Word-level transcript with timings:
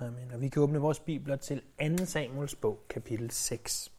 Amen. 0.00 0.30
Og 0.34 0.40
vi 0.40 0.48
kan 0.48 0.62
åbne 0.62 0.78
vores 0.78 1.00
bibler 1.00 1.36
til 1.36 1.62
2. 1.98 2.04
Samuels 2.04 2.54
bog, 2.54 2.80
kapitel 2.88 3.30
6. 3.30 3.92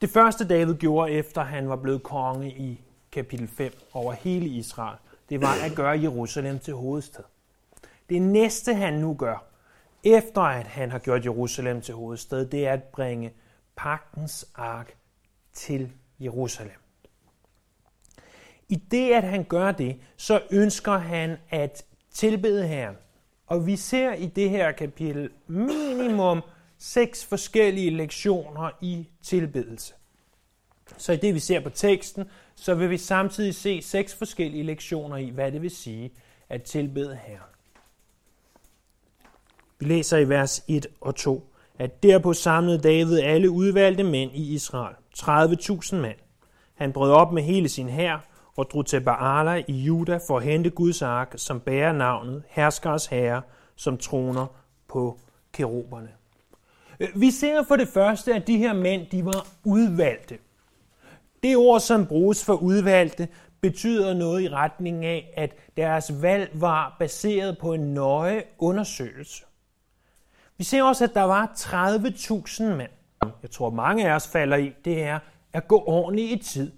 Det 0.00 0.10
første 0.10 0.48
David 0.48 0.74
gjorde, 0.74 1.10
efter 1.10 1.42
han 1.42 1.68
var 1.68 1.76
blevet 1.76 2.02
konge 2.02 2.50
i 2.50 2.80
kapitel 3.12 3.48
5 3.48 3.72
over 3.92 4.12
hele 4.12 4.46
Israel, 4.46 4.98
det 5.28 5.40
var 5.40 5.54
at 5.64 5.76
gøre 5.76 6.00
Jerusalem 6.00 6.58
til 6.58 6.74
hovedstad. 6.74 7.24
Det 8.08 8.22
næste, 8.22 8.74
han 8.74 8.94
nu 8.94 9.14
gør, 9.14 9.44
efter 10.04 10.40
at 10.40 10.66
han 10.66 10.90
har 10.90 10.98
gjort 10.98 11.24
Jerusalem 11.24 11.80
til 11.80 11.94
hovedstad, 11.94 12.46
det 12.46 12.66
er 12.66 12.72
at 12.72 12.82
bringe 12.82 13.32
pagtens 13.76 14.50
ark 14.54 14.96
til 15.52 15.92
Jerusalem. 16.20 16.78
I 18.68 18.76
det, 18.76 19.12
at 19.12 19.24
han 19.24 19.44
gør 19.44 19.72
det, 19.72 20.00
så 20.16 20.42
ønsker 20.50 20.98
han 20.98 21.36
at 21.50 21.84
tilbede 22.10 22.66
Herren. 22.66 22.96
Og 23.52 23.66
vi 23.66 23.76
ser 23.76 24.14
i 24.14 24.26
det 24.26 24.50
her 24.50 24.72
kapitel 24.72 25.30
minimum 25.46 26.40
seks 26.78 27.24
forskellige 27.24 27.90
lektioner 27.90 28.70
i 28.80 29.08
tilbedelse. 29.22 29.94
Så 30.96 31.12
i 31.12 31.16
det, 31.16 31.34
vi 31.34 31.38
ser 31.38 31.60
på 31.60 31.70
teksten, 31.70 32.24
så 32.54 32.74
vil 32.74 32.90
vi 32.90 32.98
samtidig 32.98 33.54
se 33.54 33.82
seks 33.82 34.14
forskellige 34.14 34.62
lektioner 34.62 35.16
i, 35.16 35.28
hvad 35.28 35.52
det 35.52 35.62
vil 35.62 35.70
sige 35.70 36.12
at 36.48 36.62
tilbede 36.62 37.18
Herren. 37.26 37.54
Vi 39.78 39.86
læser 39.86 40.18
i 40.18 40.28
vers 40.28 40.64
1 40.68 40.86
og 41.00 41.16
2, 41.16 41.52
at 41.78 42.02
derpå 42.02 42.32
samlede 42.32 42.78
David 42.78 43.20
alle 43.20 43.50
udvalgte 43.50 44.04
mænd 44.04 44.30
i 44.34 44.54
Israel, 44.54 44.96
30.000 45.18 45.96
mænd. 45.96 46.18
Han 46.74 46.92
brød 46.92 47.10
op 47.10 47.32
med 47.32 47.42
hele 47.42 47.68
sin 47.68 47.88
hær 47.88 48.31
og 48.56 48.70
drog 48.70 48.86
til 48.86 49.00
Baala 49.00 49.64
i 49.68 49.72
Juda 49.72 50.18
for 50.26 50.36
at 50.36 50.44
hente 50.44 50.70
Guds 50.70 51.02
ark, 51.02 51.32
som 51.36 51.60
bærer 51.60 51.92
navnet 51.92 52.42
Herskers 52.48 53.06
Herre, 53.06 53.42
som 53.76 53.98
troner 53.98 54.46
på 54.88 55.18
keruberne. 55.52 56.08
Øh, 57.00 57.08
vi 57.20 57.30
ser 57.30 57.62
for 57.68 57.76
det 57.76 57.88
første, 57.88 58.34
at 58.34 58.46
de 58.46 58.56
her 58.56 58.72
mænd 58.72 59.06
de 59.06 59.24
var 59.24 59.46
udvalgte. 59.64 60.38
Det 61.42 61.56
ord, 61.56 61.80
som 61.80 62.06
bruges 62.06 62.44
for 62.44 62.54
udvalgte, 62.54 63.28
betyder 63.60 64.14
noget 64.14 64.42
i 64.42 64.48
retning 64.48 65.04
af, 65.04 65.32
at 65.36 65.52
deres 65.76 66.22
valg 66.22 66.50
var 66.54 66.96
baseret 66.98 67.58
på 67.58 67.72
en 67.72 67.94
nøje 67.94 68.42
undersøgelse. 68.58 69.44
Vi 70.58 70.64
ser 70.64 70.82
også, 70.82 71.04
at 71.04 71.14
der 71.14 71.22
var 71.22 71.52
30.000 71.56 72.62
mænd. 72.62 72.90
Jeg 73.42 73.50
tror, 73.50 73.70
mange 73.70 74.10
af 74.10 74.14
os 74.14 74.28
falder 74.28 74.56
i, 74.56 74.72
det 74.84 75.02
er 75.02 75.18
at 75.52 75.68
gå 75.68 75.84
ordentligt 75.86 76.32
i 76.32 76.44
tid 76.44 76.72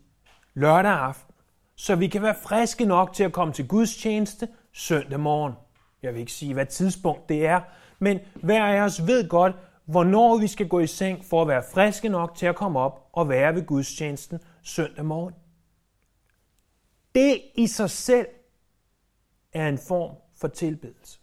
lørdag 0.54 0.92
aften, 0.92 1.33
så 1.76 1.94
vi 1.94 2.06
kan 2.06 2.22
være 2.22 2.34
friske 2.42 2.84
nok 2.84 3.12
til 3.12 3.24
at 3.24 3.32
komme 3.32 3.54
til 3.54 3.68
Guds 3.68 3.96
tjeneste 3.96 4.48
søndag 4.72 5.20
morgen. 5.20 5.52
Jeg 6.02 6.12
vil 6.12 6.20
ikke 6.20 6.32
sige, 6.32 6.54
hvad 6.54 6.66
tidspunkt 6.66 7.28
det 7.28 7.46
er, 7.46 7.60
men 7.98 8.18
hver 8.34 8.64
af 8.64 8.80
os 8.80 9.06
ved 9.06 9.28
godt, 9.28 9.56
hvornår 9.84 10.38
vi 10.38 10.46
skal 10.46 10.68
gå 10.68 10.80
i 10.80 10.86
seng 10.86 11.24
for 11.24 11.42
at 11.42 11.48
være 11.48 11.62
friske 11.74 12.08
nok 12.08 12.34
til 12.36 12.46
at 12.46 12.56
komme 12.56 12.78
op 12.78 13.08
og 13.12 13.28
være 13.28 13.54
ved 13.54 13.66
gudstjenesten 13.66 14.38
søndag 14.62 15.04
morgen. 15.04 15.34
Det 17.14 17.42
i 17.54 17.66
sig 17.66 17.90
selv 17.90 18.26
er 19.52 19.68
en 19.68 19.78
form 19.78 20.16
for 20.40 20.48
tilbedelse. 20.48 21.18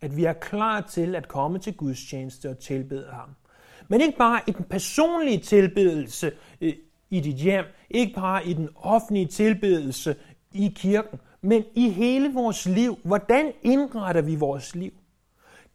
At 0.00 0.16
vi 0.16 0.24
er 0.24 0.32
klar 0.32 0.80
til 0.80 1.14
at 1.14 1.28
komme 1.28 1.58
til 1.58 1.76
Guds 1.76 2.06
tjeneste 2.10 2.50
og 2.50 2.58
tilbede 2.58 3.08
ham. 3.12 3.28
Men 3.88 4.00
ikke 4.00 4.18
bare 4.18 4.40
i 4.46 4.50
den 4.50 4.64
personlige 4.64 5.40
tilbedelse 5.40 6.32
øh, 6.60 6.74
i 7.10 7.20
dit 7.20 7.36
hjem, 7.36 7.64
ikke 7.90 8.14
bare 8.14 8.46
i 8.46 8.52
den 8.52 8.68
offentlige 8.76 9.26
tilbedelse 9.26 10.16
i 10.52 10.72
kirken, 10.76 11.20
men 11.40 11.64
i 11.74 11.88
hele 11.88 12.34
vores 12.34 12.66
liv. 12.66 12.98
Hvordan 13.04 13.52
indretter 13.62 14.22
vi 14.22 14.34
vores 14.34 14.74
liv? 14.74 14.92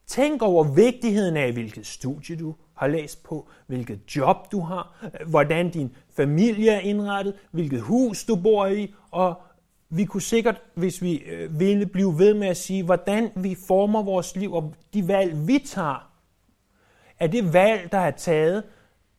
Tænk 0.08 0.42
over 0.42 0.64
vigtigheden 0.64 1.38
af, 1.38 1.52
hvilket 1.54 1.86
studie 1.86 2.36
du 2.36 2.56
har 2.74 2.88
læst 2.88 3.24
på, 3.24 3.48
hvilket 3.68 4.16
job 4.16 4.52
du 4.52 4.60
har, 4.60 5.12
hvordan 5.28 5.70
din 5.70 5.96
familie 6.16 6.72
er 6.72 6.80
indrettet, 6.80 7.34
hvilket 7.52 7.82
hus 7.82 8.26
du 8.26 8.36
bor 8.36 8.66
i, 8.66 8.94
og 9.12 9.42
vi 9.90 10.06
kunne 10.06 10.22
sikkert, 10.22 10.62
hvis 10.76 11.02
vi 11.02 11.18
øh, 11.18 11.60
ville, 11.60 11.86
blive 11.86 12.20
ved 12.20 12.34
med 12.34 12.48
at 12.48 12.58
sige, 12.58 12.84
hvordan 12.84 13.30
vi 13.36 13.56
former 13.68 14.04
vores 14.04 14.36
liv, 14.36 14.54
og 14.54 14.76
de 14.94 15.08
valg, 15.08 15.48
vi 15.48 15.60
tager, 15.66 16.12
er 17.20 17.28
det 17.28 17.54
valg, 17.54 17.92
der 17.92 17.98
er 17.98 18.12
taget, 18.12 18.64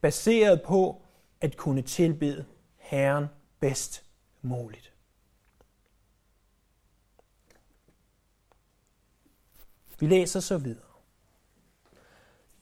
baseret 0.01 0.63
på 0.63 1.02
at 1.43 1.57
kunne 1.57 1.83
tilbede 1.83 2.45
Herren 2.77 3.27
bedst 3.61 4.05
muligt. 4.43 4.93
Vi 9.99 10.07
læser 10.07 10.41
så 10.41 10.59
videre. 10.59 10.83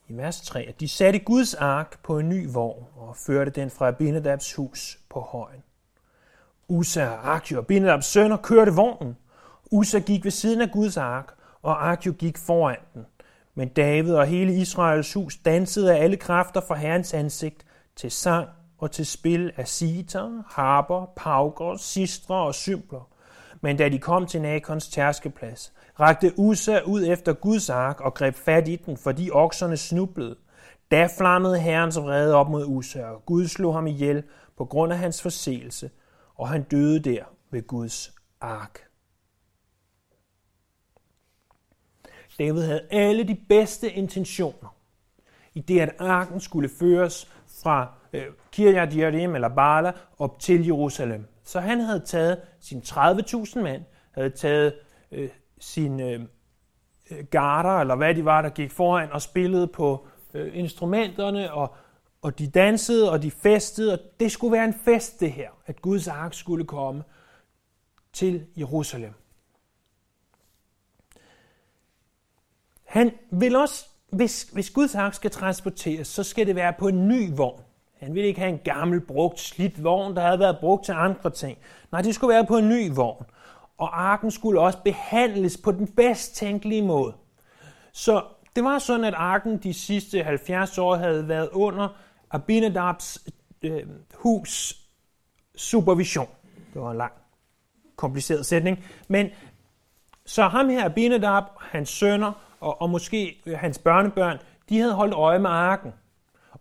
I 0.07 0.17
vers 0.17 0.41
3, 0.41 0.61
at 0.61 0.79
de 0.79 0.87
satte 0.87 1.19
Guds 1.19 1.53
ark 1.53 2.03
på 2.03 2.19
en 2.19 2.29
ny 2.29 2.49
vogn 2.53 2.85
og 2.95 3.17
førte 3.17 3.51
den 3.51 3.69
fra 3.69 3.87
Abinadabs 3.87 4.53
hus 4.53 4.99
på 5.09 5.19
højen. 5.19 5.63
Usa 6.67 7.09
og 7.09 7.35
Akio 7.35 7.57
og 7.57 7.63
Abinadabs 7.63 8.05
sønner 8.05 8.37
kørte 8.37 8.71
vognen. 8.71 9.17
Usa 9.71 9.99
gik 9.99 10.23
ved 10.23 10.31
siden 10.31 10.61
af 10.61 10.71
Guds 10.71 10.97
ark, 10.97 11.33
og 11.61 11.91
Akjo 11.91 12.13
gik 12.19 12.37
foran 12.37 12.79
den. 12.93 13.05
Men 13.55 13.69
David 13.69 14.13
og 14.13 14.25
hele 14.25 14.55
Israels 14.55 15.13
hus 15.13 15.37
dansede 15.37 15.95
af 15.95 16.03
alle 16.03 16.17
kræfter 16.17 16.61
for 16.61 16.75
Herrens 16.75 17.13
ansigt 17.13 17.65
til 17.95 18.11
sang 18.11 18.49
og 18.81 18.91
til 18.91 19.05
spil 19.05 19.51
af 19.55 19.67
sitar, 19.67 20.43
harper, 20.47 21.05
pauker, 21.15 21.77
sistre 21.77 22.35
og 22.35 22.55
symbler. 22.55 23.09
Men 23.61 23.77
da 23.77 23.89
de 23.89 23.99
kom 23.99 24.25
til 24.25 24.41
Nakons 24.41 24.87
tærskeplads, 24.87 25.73
rakte 25.99 26.33
Usa 26.37 26.79
ud 26.85 27.03
efter 27.07 27.33
Guds 27.33 27.69
ark 27.69 28.01
og 28.01 28.13
greb 28.13 28.35
fat 28.35 28.67
i 28.67 28.75
den, 28.75 28.97
fordi 28.97 29.29
okserne 29.31 29.77
snublede. 29.77 30.35
Da 30.91 31.07
flammede 31.17 31.59
herrens 31.59 31.97
vrede 31.97 32.35
op 32.35 32.49
mod 32.49 32.65
Usa, 32.65 33.03
og 33.03 33.25
Gud 33.25 33.47
slog 33.47 33.73
ham 33.73 33.87
ihjel 33.87 34.23
på 34.57 34.65
grund 34.65 34.93
af 34.93 34.99
hans 34.99 35.21
forseelse, 35.21 35.91
og 36.35 36.49
han 36.49 36.63
døde 36.63 36.99
der 36.99 37.23
ved 37.51 37.67
Guds 37.67 38.13
ark. 38.41 38.81
David 42.39 42.61
havde 42.61 42.87
alle 42.91 43.23
de 43.23 43.37
bedste 43.49 43.91
intentioner 43.91 44.75
i 45.53 45.59
det, 45.59 45.79
at 45.79 45.95
arken 45.99 46.39
skulle 46.39 46.69
føres 46.79 47.31
fra 47.63 48.00
øh, 48.13 48.25
Kirjat 48.51 48.97
Jerim 48.97 49.35
eller 49.35 49.49
Bala 49.49 49.91
op 50.17 50.39
til 50.39 50.65
Jerusalem. 50.65 51.27
Så 51.43 51.59
han 51.59 51.79
havde 51.79 51.99
taget 51.99 52.41
sine 52.59 52.81
30.000 52.85 53.61
mænd, 53.61 53.83
havde 54.11 54.29
taget 54.29 54.73
øh, 55.11 55.29
sine 55.59 56.09
øh, 56.09 56.21
øh, 57.11 57.25
garder, 57.31 57.81
eller 57.81 57.95
hvad 57.95 58.15
de 58.15 58.25
var, 58.25 58.41
der 58.41 58.49
gik 58.49 58.71
foran 58.71 59.11
og 59.11 59.21
spillede 59.21 59.67
på 59.67 60.07
øh, 60.33 60.57
instrumenterne, 60.57 61.53
og, 61.53 61.75
og 62.21 62.39
de 62.39 62.47
dansede, 62.47 63.11
og 63.11 63.23
de 63.23 63.31
festede, 63.31 63.93
og 63.93 63.99
det 64.19 64.31
skulle 64.31 64.51
være 64.51 64.65
en 64.65 64.73
fest, 64.73 65.19
det 65.19 65.31
her, 65.31 65.49
at 65.65 65.81
Guds 65.81 66.07
ark 66.07 66.33
skulle 66.33 66.65
komme 66.65 67.03
til 68.13 68.45
Jerusalem. 68.57 69.13
Han 72.85 73.11
vil 73.31 73.55
også, 73.55 73.85
hvis, 74.09 74.43
hvis 74.43 74.69
Guds 74.69 74.95
ark 74.95 75.13
skal 75.13 75.31
transporteres, 75.31 76.07
så 76.07 76.23
skal 76.23 76.47
det 76.47 76.55
være 76.55 76.73
på 76.79 76.87
en 76.87 77.07
ny 77.07 77.29
vogn. 77.35 77.63
Han 78.01 78.15
ville 78.15 78.27
ikke 78.27 78.39
have 78.39 78.51
en 78.51 78.59
gammel, 78.63 79.01
brugt, 79.01 79.39
slidt 79.39 79.83
vogn, 79.83 80.15
der 80.15 80.21
havde 80.21 80.39
været 80.39 80.57
brugt 80.59 80.85
til 80.85 80.91
andre 80.91 81.29
ting. 81.29 81.57
Nej, 81.91 82.01
det 82.01 82.15
skulle 82.15 82.33
være 82.33 82.45
på 82.45 82.57
en 82.57 82.69
ny 82.69 82.91
vogn. 82.95 83.25
Og 83.77 84.01
arken 84.01 84.31
skulle 84.31 84.59
også 84.59 84.79
behandles 84.83 85.57
på 85.57 85.71
den 85.71 85.87
bedst 85.87 86.35
tænkelige 86.35 86.81
måde. 86.81 87.13
Så 87.91 88.23
det 88.55 88.63
var 88.63 88.79
sådan, 88.79 89.05
at 89.05 89.13
arken 89.13 89.57
de 89.57 89.73
sidste 89.73 90.23
70 90.23 90.77
år 90.77 90.95
havde 90.95 91.27
været 91.27 91.49
under 91.51 91.87
Abinadabs 92.31 93.27
øh, 93.61 93.83
hus 94.15 94.75
supervision. 95.55 96.27
Det 96.73 96.81
var 96.81 96.91
en 96.91 96.97
lang, 96.97 97.13
kompliceret 97.95 98.45
sætning. 98.45 98.85
Men 99.07 99.29
så 100.25 100.47
ham 100.47 100.69
her, 100.69 100.85
Abinadab, 100.85 101.43
hans 101.59 101.89
sønner 101.89 102.31
og, 102.59 102.81
og 102.81 102.89
måske 102.89 103.41
øh, 103.45 103.59
hans 103.59 103.77
børnebørn, 103.77 104.37
de 104.69 104.79
havde 104.79 104.93
holdt 104.93 105.13
øje 105.13 105.39
med 105.39 105.49
arken. 105.49 105.93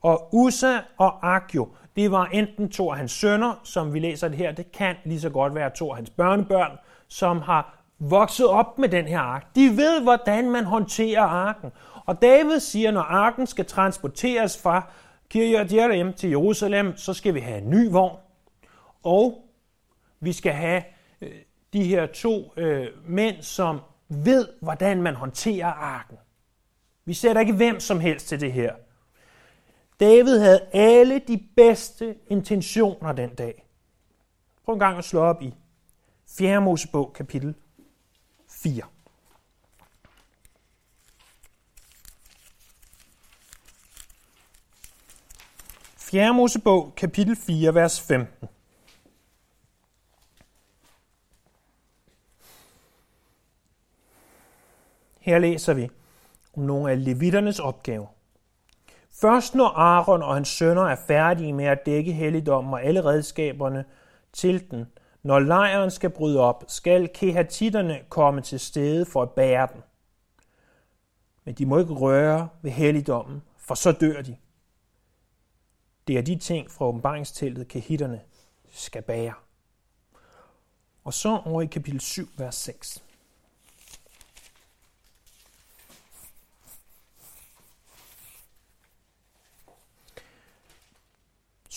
Og 0.03 0.29
Usa 0.35 0.79
og 0.99 1.35
Akjo, 1.35 1.69
det 1.97 2.11
var 2.11 2.27
enten 2.27 2.71
to 2.71 2.91
af 2.91 2.97
hans 2.97 3.13
sønner, 3.13 3.61
som 3.65 3.95
vi 3.95 3.99
læser 3.99 4.29
det 4.29 4.37
her, 4.37 4.53
det 4.53 4.73
kan 4.73 4.97
lige 5.05 5.21
så 5.21 5.31
godt 5.31 5.55
være 5.55 5.71
to 5.71 5.91
af 5.91 5.97
hans 5.97 6.11
børnebørn, 6.11 6.79
som 7.09 7.41
har 7.41 7.81
vokset 7.99 8.47
op 8.47 8.79
med 8.79 8.89
den 8.89 9.05
her 9.05 9.19
ark. 9.21 9.55
De 9.55 9.77
ved, 9.77 10.03
hvordan 10.03 10.51
man 10.51 10.65
håndterer 10.65 11.23
arken. 11.23 11.73
Og 12.07 12.23
David 12.23 12.61
siger, 12.61 12.91
når 12.91 13.01
arken 13.01 13.47
skal 13.47 13.67
transporteres 13.67 14.63
fra 14.63 14.83
Kirjat 15.29 15.73
Jerim 15.73 16.13
til 16.13 16.31
Jerusalem, 16.31 16.97
så 16.97 17.15
skal 17.15 17.35
vi 17.35 17.41
have 17.41 17.59
en 17.59 17.71
ny 17.71 17.91
vogn. 17.91 18.17
Og 19.03 19.45
vi 20.21 20.33
skal 20.33 20.53
have 20.53 20.83
øh, 21.21 21.31
de 21.73 21.85
her 21.85 22.07
to 22.07 22.53
øh, 22.57 22.87
mænd, 23.07 23.43
som 23.43 23.81
ved, 24.09 24.49
hvordan 24.63 25.03
man 25.03 25.15
håndterer 25.15 25.67
arken. 25.67 26.17
Vi 27.05 27.15
sætter 27.15 27.41
ikke 27.41 27.53
hvem 27.53 27.81
som 27.81 28.01
helst 28.01 28.29
til 28.29 28.41
det 28.41 28.53
her. 28.53 28.73
David 30.01 30.39
havde 30.39 30.69
alle 30.73 31.19
de 31.19 31.49
bedste 31.57 32.17
intentioner 32.27 33.13
den 33.13 33.35
dag. 33.35 33.67
Prøv 34.65 34.73
en 34.73 34.79
gang 34.79 34.99
at 34.99 35.05
slå 35.05 35.21
op 35.21 35.43
i 35.43 35.55
4. 36.29 36.61
Mosebog, 36.61 37.13
kapitel 37.13 37.55
4. 38.49 38.83
Fjerde 45.97 46.35
Mosebog, 46.35 46.93
kapitel 46.97 47.37
4, 47.37 47.75
vers 47.75 48.01
15. 48.01 48.49
Her 55.21 55.39
læser 55.39 55.75
vi 55.75 55.91
om 56.57 56.63
nogle 56.63 56.91
af 56.91 57.05
levitternes 57.05 57.59
opgaver. 57.59 58.20
Først 59.21 59.55
når 59.55 59.69
Aaron 59.69 60.23
og 60.23 60.35
hans 60.35 60.49
sønner 60.49 60.83
er 60.83 60.97
færdige 60.97 61.53
med 61.53 61.65
at 61.65 61.87
dække 61.87 62.13
helligdommen 62.13 62.75
og 62.75 62.83
alle 62.83 63.05
redskaberne 63.05 63.85
til 64.33 64.71
den, 64.71 64.87
når 65.23 65.39
lejren 65.39 65.91
skal 65.91 66.11
bryde 66.11 66.41
op, 66.41 66.65
skal 66.69 67.09
kehatitterne 67.15 68.01
komme 68.09 68.41
til 68.41 68.61
stede 68.61 69.07
for 69.07 69.23
at 69.23 69.31
bære 69.31 69.69
den. 69.75 69.83
Men 71.45 71.55
de 71.55 71.67
må 71.67 71.79
ikke 71.79 71.95
røre 71.95 72.49
ved 72.63 72.71
helligdommen, 72.71 73.43
for 73.59 73.75
så 73.75 73.93
dør 73.93 74.23
de. 74.23 74.37
Det 76.09 76.19
er 76.19 76.23
de 76.23 76.37
ting 76.37 76.71
fra 76.71 76.85
åbenbaringsteltet, 76.85 77.69
kehitterne 77.69 78.21
skal 78.71 79.03
bære. 79.03 79.35
Og 81.05 81.15
så 81.15 81.41
over 81.45 81.63
i 81.63 81.67
kapitel 81.67 82.01
7, 82.01 82.29
vers 82.39 82.55
6. 82.55 83.05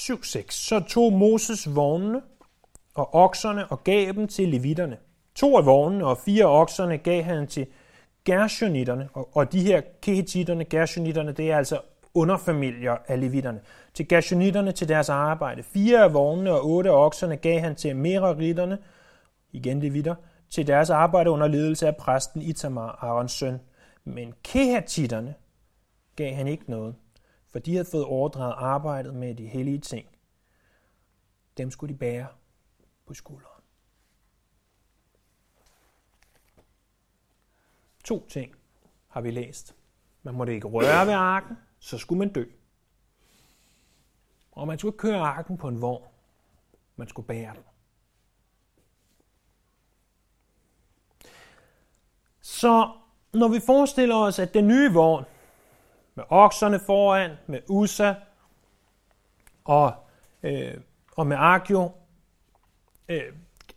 7.6. 0.03 0.45
Så 0.49 0.79
tog 0.79 1.13
Moses 1.13 1.75
vognene 1.75 2.21
og 2.95 3.13
okserne 3.15 3.67
og 3.67 3.83
gav 3.83 4.11
dem 4.11 4.27
til 4.27 4.49
levitterne. 4.49 4.97
To 5.35 5.57
af 5.57 5.65
vognene 5.65 6.05
og 6.05 6.17
fire 6.17 6.45
okserne 6.45 6.97
gav 6.97 7.23
han 7.23 7.47
til 7.47 7.67
gershonitterne, 8.25 9.09
og, 9.13 9.29
og 9.37 9.51
de 9.51 9.61
her 9.61 9.81
kehetitterne, 10.01 10.65
gershonitterne, 10.65 11.31
det 11.31 11.51
er 11.51 11.57
altså 11.57 11.79
underfamilier 12.13 12.97
af 13.07 13.21
levitterne. 13.21 13.59
Til 13.93 14.07
gershonitterne 14.07 14.71
til 14.71 14.89
deres 14.89 15.09
arbejde. 15.09 15.63
Fire 15.63 16.03
af 16.03 16.13
vognene 16.13 16.51
og 16.51 16.65
otte 16.65 16.89
af 16.89 17.05
okserne 17.05 17.37
gav 17.37 17.59
han 17.59 17.75
til 17.75 17.95
meraritterne, 17.95 18.77
igen 19.51 19.79
levitter, 19.79 20.15
til 20.49 20.67
deres 20.67 20.89
arbejde 20.89 21.29
under 21.29 21.47
ledelse 21.47 21.87
af 21.87 21.95
præsten 21.95 22.41
Itamar, 22.41 22.97
Arons 23.01 23.31
søn. 23.31 23.59
Men 24.03 24.33
kehatitterne 24.43 25.33
gav 26.15 26.33
han 26.33 26.47
ikke 26.47 26.63
noget 26.67 26.95
for 27.53 27.59
de 27.59 27.71
havde 27.71 27.85
fået 27.85 28.05
overdraget 28.05 28.53
arbejdet 28.57 29.13
med 29.13 29.35
de 29.35 29.47
hellige 29.47 29.79
ting. 29.79 30.07
Dem 31.57 31.71
skulle 31.71 31.93
de 31.93 31.99
bære 31.99 32.27
på 33.05 33.13
skulderen. 33.13 33.63
To 38.03 38.27
ting 38.27 38.55
har 39.07 39.21
vi 39.21 39.31
læst. 39.31 39.75
Man 40.23 40.33
måtte 40.33 40.53
ikke 40.53 40.67
røre 40.67 41.05
ved 41.05 41.13
arken, 41.13 41.57
så 41.79 41.97
skulle 41.97 42.19
man 42.19 42.33
dø. 42.33 42.45
Og 44.51 44.67
man 44.67 44.79
skulle 44.79 44.97
køre 44.97 45.19
arken 45.19 45.57
på 45.57 45.67
en 45.67 45.81
vogn. 45.81 46.07
Man 46.95 47.07
skulle 47.07 47.27
bære 47.27 47.53
den. 47.53 47.63
Så 52.41 52.91
når 53.33 53.47
vi 53.47 53.59
forestiller 53.65 54.15
os, 54.15 54.39
at 54.39 54.53
den 54.53 54.67
nye 54.67 54.93
vogn 54.93 55.25
med 56.15 56.23
okserne 56.29 56.79
foran, 56.79 57.31
med 57.47 57.59
Usa 57.69 58.13
og, 59.65 59.93
øh, 60.43 60.73
og 61.17 61.27
med 61.27 61.37
Akio, 61.39 61.91
øh, 63.09 63.21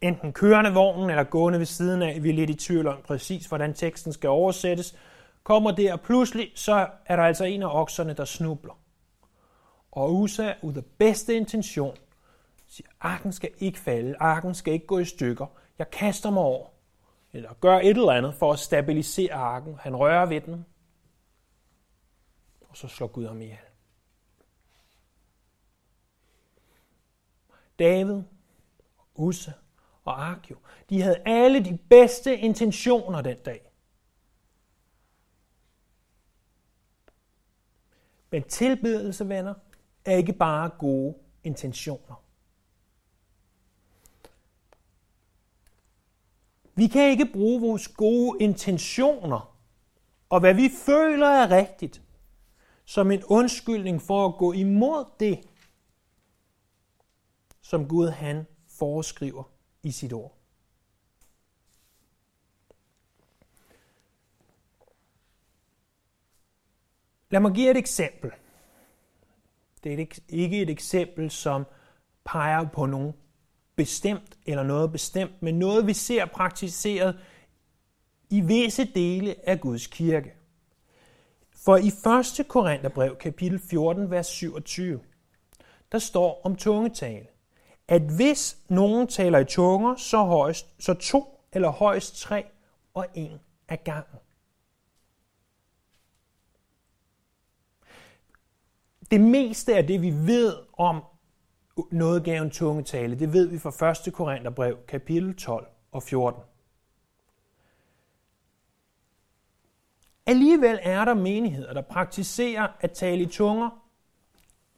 enten 0.00 0.32
kørende 0.32 0.72
vognen 0.72 1.10
eller 1.10 1.24
gående 1.24 1.58
ved 1.58 1.66
siden 1.66 2.02
af. 2.02 2.22
Vi 2.22 2.30
er 2.30 2.34
lidt 2.34 2.50
i 2.50 2.54
tvivl 2.54 2.86
om 2.86 2.96
præcis, 3.06 3.46
hvordan 3.46 3.74
teksten 3.74 4.12
skal 4.12 4.30
oversættes. 4.30 4.96
Kommer 5.42 5.70
der, 5.70 5.92
og 5.92 6.00
pludselig 6.00 6.52
så 6.54 6.88
er 7.06 7.16
der 7.16 7.22
altså 7.22 7.44
en 7.44 7.62
af 7.62 7.80
okserne, 7.80 8.12
der 8.12 8.24
snubler. 8.24 8.78
Og 9.92 10.14
Usa, 10.14 10.52
ud 10.62 10.74
af 10.74 10.84
bedste 10.98 11.34
intention, 11.34 11.96
siger, 12.68 12.88
arken 13.00 13.32
skal 13.32 13.50
ikke 13.58 13.78
falde, 13.78 14.14
arken 14.20 14.54
skal 14.54 14.72
ikke 14.72 14.86
gå 14.86 14.98
i 14.98 15.04
stykker. 15.04 15.46
Jeg 15.78 15.90
kaster 15.90 16.30
mig 16.30 16.42
over, 16.42 16.66
eller 17.32 17.50
gør 17.60 17.78
et 17.78 17.88
eller 17.88 18.12
andet 18.12 18.34
for 18.34 18.52
at 18.52 18.58
stabilisere 18.58 19.32
arken. 19.32 19.76
Han 19.80 19.96
rører 19.96 20.26
ved 20.26 20.40
den, 20.40 20.66
og 22.76 22.80
så 22.90 22.96
slår 22.96 23.06
Gud 23.06 23.26
ham 23.26 23.42
ihjel. 23.42 23.58
David, 27.78 28.22
Usse 29.14 29.54
og 30.04 30.30
Akio, 30.30 30.56
de 30.90 31.02
havde 31.02 31.22
alle 31.26 31.64
de 31.64 31.78
bedste 31.90 32.38
intentioner 32.38 33.20
den 33.20 33.38
dag. 33.38 33.70
Men 38.30 38.42
tilbedelse, 38.42 39.28
venner, 39.28 39.54
er 40.04 40.16
ikke 40.16 40.32
bare 40.32 40.70
gode 40.78 41.14
intentioner. 41.44 42.22
Vi 46.74 46.86
kan 46.86 47.10
ikke 47.10 47.32
bruge 47.32 47.60
vores 47.60 47.88
gode 47.88 48.44
intentioner 48.44 49.56
og 50.28 50.40
hvad 50.40 50.54
vi 50.54 50.68
føler 50.86 51.26
er 51.26 51.50
rigtigt 51.50 52.02
som 52.86 53.10
en 53.10 53.24
undskyldning 53.24 54.02
for 54.02 54.28
at 54.28 54.34
gå 54.38 54.52
imod 54.52 55.04
det, 55.20 55.40
som 57.60 57.88
Gud 57.88 58.08
han 58.08 58.46
foreskriver 58.68 59.42
i 59.82 59.90
sit 59.90 60.12
ord. 60.12 60.36
Lad 67.30 67.40
mig 67.40 67.52
give 67.52 67.70
et 67.70 67.76
eksempel. 67.76 68.30
Det 69.84 69.94
er 69.94 70.06
ikke 70.28 70.62
et 70.62 70.70
eksempel, 70.70 71.30
som 71.30 71.64
peger 72.24 72.68
på 72.68 72.86
nogen 72.86 73.12
bestemt 73.76 74.38
eller 74.46 74.62
noget 74.62 74.92
bestemt, 74.92 75.42
men 75.42 75.58
noget, 75.58 75.86
vi 75.86 75.92
ser 75.92 76.26
praktiseret 76.26 77.20
i 78.30 78.40
visse 78.40 78.84
dele 78.84 79.48
af 79.48 79.60
Guds 79.60 79.86
kirke. 79.86 80.34
For 81.66 81.76
i 81.76 81.86
1. 82.40 82.48
Korintherbrev, 82.48 83.16
kapitel 83.16 83.58
14, 83.58 84.10
vers 84.10 84.26
27, 84.26 85.00
der 85.92 85.98
står 85.98 86.40
om 86.44 86.56
tungetale, 86.56 87.26
at 87.88 88.02
hvis 88.02 88.58
nogen 88.68 89.06
taler 89.06 89.38
i 89.38 89.44
tunger, 89.44 89.96
så, 89.96 90.24
højst, 90.24 90.66
så 90.78 90.94
to 90.94 91.40
eller 91.52 91.68
højst 91.68 92.20
tre 92.20 92.44
og 92.94 93.06
en 93.14 93.40
af 93.68 93.84
gangen. 93.84 94.18
Det 99.10 99.20
meste 99.20 99.76
af 99.76 99.86
det, 99.86 100.02
vi 100.02 100.10
ved 100.10 100.56
om 100.72 101.04
noget 101.90 102.24
gav 102.24 102.50
tungetale, 102.50 103.18
det 103.18 103.32
ved 103.32 103.46
vi 103.46 103.58
fra 103.58 104.08
1. 104.08 104.12
Korintherbrev, 104.14 104.78
kapitel 104.88 105.36
12 105.36 105.66
og 105.92 106.02
14. 106.02 106.42
Alligevel 110.26 110.78
er 110.82 111.04
der 111.04 111.14
menigheder, 111.14 111.72
der 111.72 111.82
praktiserer 111.82 112.68
at 112.80 112.92
tale 112.92 113.22
i 113.22 113.26
tunger, 113.26 113.70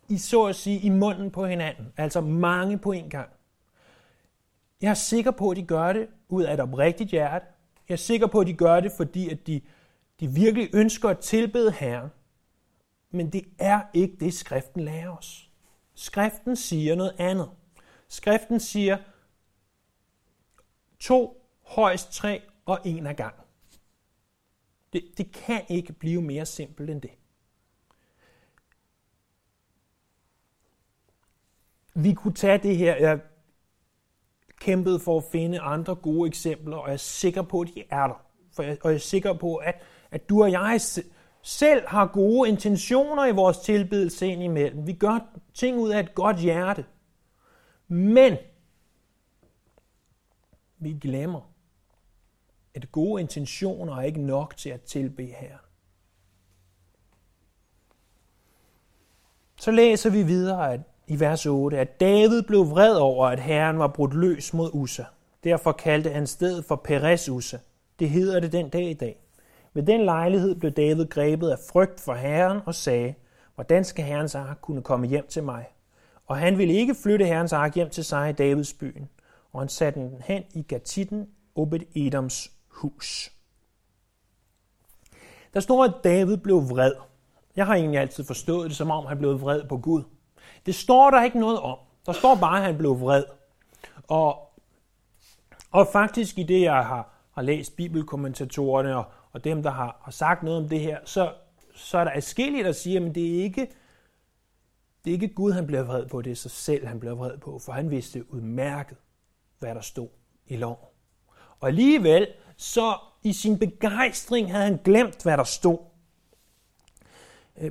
i 0.08 0.18
så 0.18 0.44
at 0.44 0.56
sige 0.56 0.80
i 0.80 0.88
munden 0.88 1.30
på 1.30 1.46
hinanden, 1.46 1.92
altså 1.96 2.20
mange 2.20 2.78
på 2.78 2.92
en 2.92 3.10
gang. 3.10 3.30
Jeg 4.80 4.90
er 4.90 4.94
sikker 4.94 5.30
på, 5.30 5.50
at 5.50 5.56
de 5.56 5.66
gør 5.66 5.92
det 5.92 6.08
ud 6.28 6.42
af 6.42 6.54
et 6.54 6.60
oprigtigt 6.60 7.10
hjerte. 7.10 7.46
Jeg 7.88 7.94
er 7.94 7.98
sikker 7.98 8.26
på, 8.26 8.40
at 8.40 8.46
de 8.46 8.52
gør 8.54 8.80
det, 8.80 8.92
fordi 8.96 9.28
at 9.28 9.46
de, 9.46 9.60
de 10.20 10.28
virkelig 10.28 10.70
ønsker 10.74 11.08
at 11.08 11.18
tilbede 11.18 11.72
Herren. 11.72 12.10
Men 13.10 13.32
det 13.32 13.44
er 13.58 13.80
ikke 13.94 14.16
det, 14.20 14.34
skriften 14.34 14.84
lærer 14.84 15.16
os. 15.16 15.50
Skriften 15.94 16.56
siger 16.56 16.94
noget 16.94 17.14
andet. 17.18 17.50
Skriften 18.08 18.60
siger 18.60 18.96
to, 21.00 21.42
højst 21.62 22.12
tre 22.12 22.42
og 22.66 22.78
en 22.84 23.06
af 23.06 23.16
gangen. 23.16 23.47
Det, 24.92 25.04
det 25.18 25.32
kan 25.32 25.62
ikke 25.68 25.92
blive 25.92 26.22
mere 26.22 26.46
simpelt 26.46 26.90
end 26.90 27.02
det. 27.02 27.10
Vi 31.94 32.14
kunne 32.14 32.34
tage 32.34 32.58
det 32.58 32.76
her, 32.76 32.96
jeg 32.96 33.20
kæmpede 34.60 35.00
for 35.00 35.18
at 35.18 35.24
finde 35.32 35.60
andre 35.60 35.94
gode 35.94 36.28
eksempler, 36.28 36.76
og 36.76 36.88
jeg 36.88 36.92
er 36.92 36.96
sikker 36.96 37.42
på, 37.42 37.60
at 37.60 37.68
de 37.74 37.84
er 37.90 38.06
der. 38.06 38.24
For 38.52 38.62
jeg, 38.62 38.78
og 38.80 38.90
jeg 38.90 38.94
er 38.94 39.00
sikker 39.00 39.32
på, 39.32 39.56
at, 39.56 39.82
at 40.10 40.28
du 40.28 40.42
og 40.42 40.52
jeg 40.52 40.80
selv 41.42 41.88
har 41.88 42.06
gode 42.06 42.48
intentioner 42.48 43.26
i 43.26 43.32
vores 43.32 43.58
tilbedelse 43.58 44.26
ind 44.26 44.42
imellem. 44.42 44.86
Vi 44.86 44.92
gør 44.92 45.18
ting 45.54 45.78
ud 45.78 45.90
af 45.90 46.00
et 46.00 46.14
godt 46.14 46.36
hjerte. 46.36 46.84
Men 47.88 48.36
vi 50.78 50.92
glemmer, 50.92 51.52
at 52.84 52.92
gode 52.92 53.20
intentioner 53.20 53.96
er 53.96 54.02
ikke 54.02 54.22
nok 54.22 54.56
til 54.56 54.70
at 54.70 54.80
tilbe 54.80 55.24
Herren. 55.24 55.58
Så 59.60 59.70
læser 59.70 60.10
vi 60.10 60.22
videre 60.22 60.72
at, 60.72 60.80
i 61.06 61.20
vers 61.20 61.46
8, 61.46 61.78
at 61.78 62.00
David 62.00 62.42
blev 62.42 62.70
vred 62.70 62.94
over, 62.94 63.26
at 63.26 63.40
Herren 63.40 63.78
var 63.78 63.88
brudt 63.88 64.14
løs 64.14 64.54
mod 64.54 64.70
Ussa. 64.72 65.04
Derfor 65.44 65.72
kaldte 65.72 66.10
han 66.10 66.26
stedet 66.26 66.64
for 66.64 66.76
Peres 66.76 67.28
Ussa. 67.28 67.58
Det 67.98 68.10
hedder 68.10 68.40
det 68.40 68.52
den 68.52 68.68
dag 68.68 68.90
i 68.90 68.94
dag. 68.94 69.18
Ved 69.74 69.82
den 69.82 70.04
lejlighed 70.04 70.54
blev 70.54 70.72
David 70.72 71.06
grebet 71.06 71.50
af 71.50 71.58
frygt 71.72 72.00
for 72.00 72.14
Herren 72.14 72.60
og 72.66 72.74
sagde, 72.74 73.14
hvordan 73.54 73.84
skal 73.84 74.04
Herrens 74.04 74.34
ark 74.34 74.58
kunne 74.60 74.82
komme 74.82 75.06
hjem 75.06 75.26
til 75.28 75.42
mig? 75.42 75.66
Og 76.26 76.36
han 76.36 76.58
ville 76.58 76.74
ikke 76.74 76.94
flytte 76.94 77.26
Herrens 77.26 77.52
ark 77.52 77.74
hjem 77.74 77.90
til 77.90 78.04
sig 78.04 78.30
i 78.30 78.32
Davids 78.32 78.74
byen, 78.74 79.08
og 79.52 79.60
han 79.60 79.68
satte 79.68 80.00
den 80.00 80.22
hen 80.24 80.42
i 80.54 80.62
Gatitten, 80.62 81.28
Obed 81.54 81.80
Edoms 81.94 82.57
hus. 82.78 83.32
Der 85.54 85.60
står, 85.60 85.84
at 85.84 85.94
David 86.04 86.36
blev 86.36 86.56
vred. 86.56 86.92
Jeg 87.56 87.66
har 87.66 87.74
egentlig 87.74 88.00
altid 88.00 88.24
forstået 88.24 88.68
det, 88.68 88.76
som 88.76 88.90
om 88.90 89.06
han 89.06 89.18
blev 89.18 89.40
vred 89.40 89.64
på 89.68 89.76
Gud. 89.76 90.02
Det 90.66 90.74
står 90.74 91.10
der 91.10 91.22
ikke 91.22 91.38
noget 91.38 91.60
om. 91.60 91.78
Der 92.06 92.12
står 92.12 92.34
bare, 92.34 92.58
at 92.58 92.64
han 92.64 92.78
blev 92.78 93.00
vred. 93.00 93.24
Og, 94.08 94.52
og 95.70 95.88
faktisk 95.92 96.38
i 96.38 96.42
det, 96.42 96.62
jeg 96.62 96.86
har, 96.86 97.08
har 97.32 97.42
læst 97.42 97.76
bibelkommentatorerne 97.76 98.96
og, 98.96 99.04
og 99.32 99.44
dem, 99.44 99.62
der 99.62 99.70
har, 99.70 100.00
har 100.02 100.12
sagt 100.12 100.42
noget 100.42 100.62
om 100.62 100.68
det 100.68 100.80
her, 100.80 100.98
så, 101.04 101.32
så 101.74 101.98
er 101.98 102.04
der 102.04 102.12
adskillige, 102.14 102.64
der 102.64 102.72
siger, 102.72 103.06
at 103.06 103.14
det 103.14 103.38
er 103.38 103.42
ikke 103.42 103.68
det 105.04 105.10
er 105.10 105.14
ikke 105.14 105.34
Gud, 105.34 105.52
han 105.52 105.66
bliver 105.66 105.82
vred 105.82 106.06
på, 106.06 106.22
det 106.22 106.30
er 106.30 106.36
sig 106.36 106.50
selv, 106.50 106.86
han 106.86 107.00
bliver 107.00 107.14
vred 107.14 107.38
på, 107.38 107.58
for 107.58 107.72
han 107.72 107.90
vidste 107.90 108.32
udmærket, 108.32 108.96
hvad 109.58 109.74
der 109.74 109.80
stod 109.80 110.08
i 110.46 110.56
lov. 110.56 110.94
Og 111.60 111.68
alligevel, 111.68 112.28
så 112.58 112.98
i 113.22 113.32
sin 113.32 113.58
begejstring 113.58 114.52
havde 114.52 114.64
han 114.64 114.80
glemt, 114.84 115.22
hvad 115.22 115.36
der 115.36 115.44
stod. 115.44 115.78
Øh, 117.60 117.70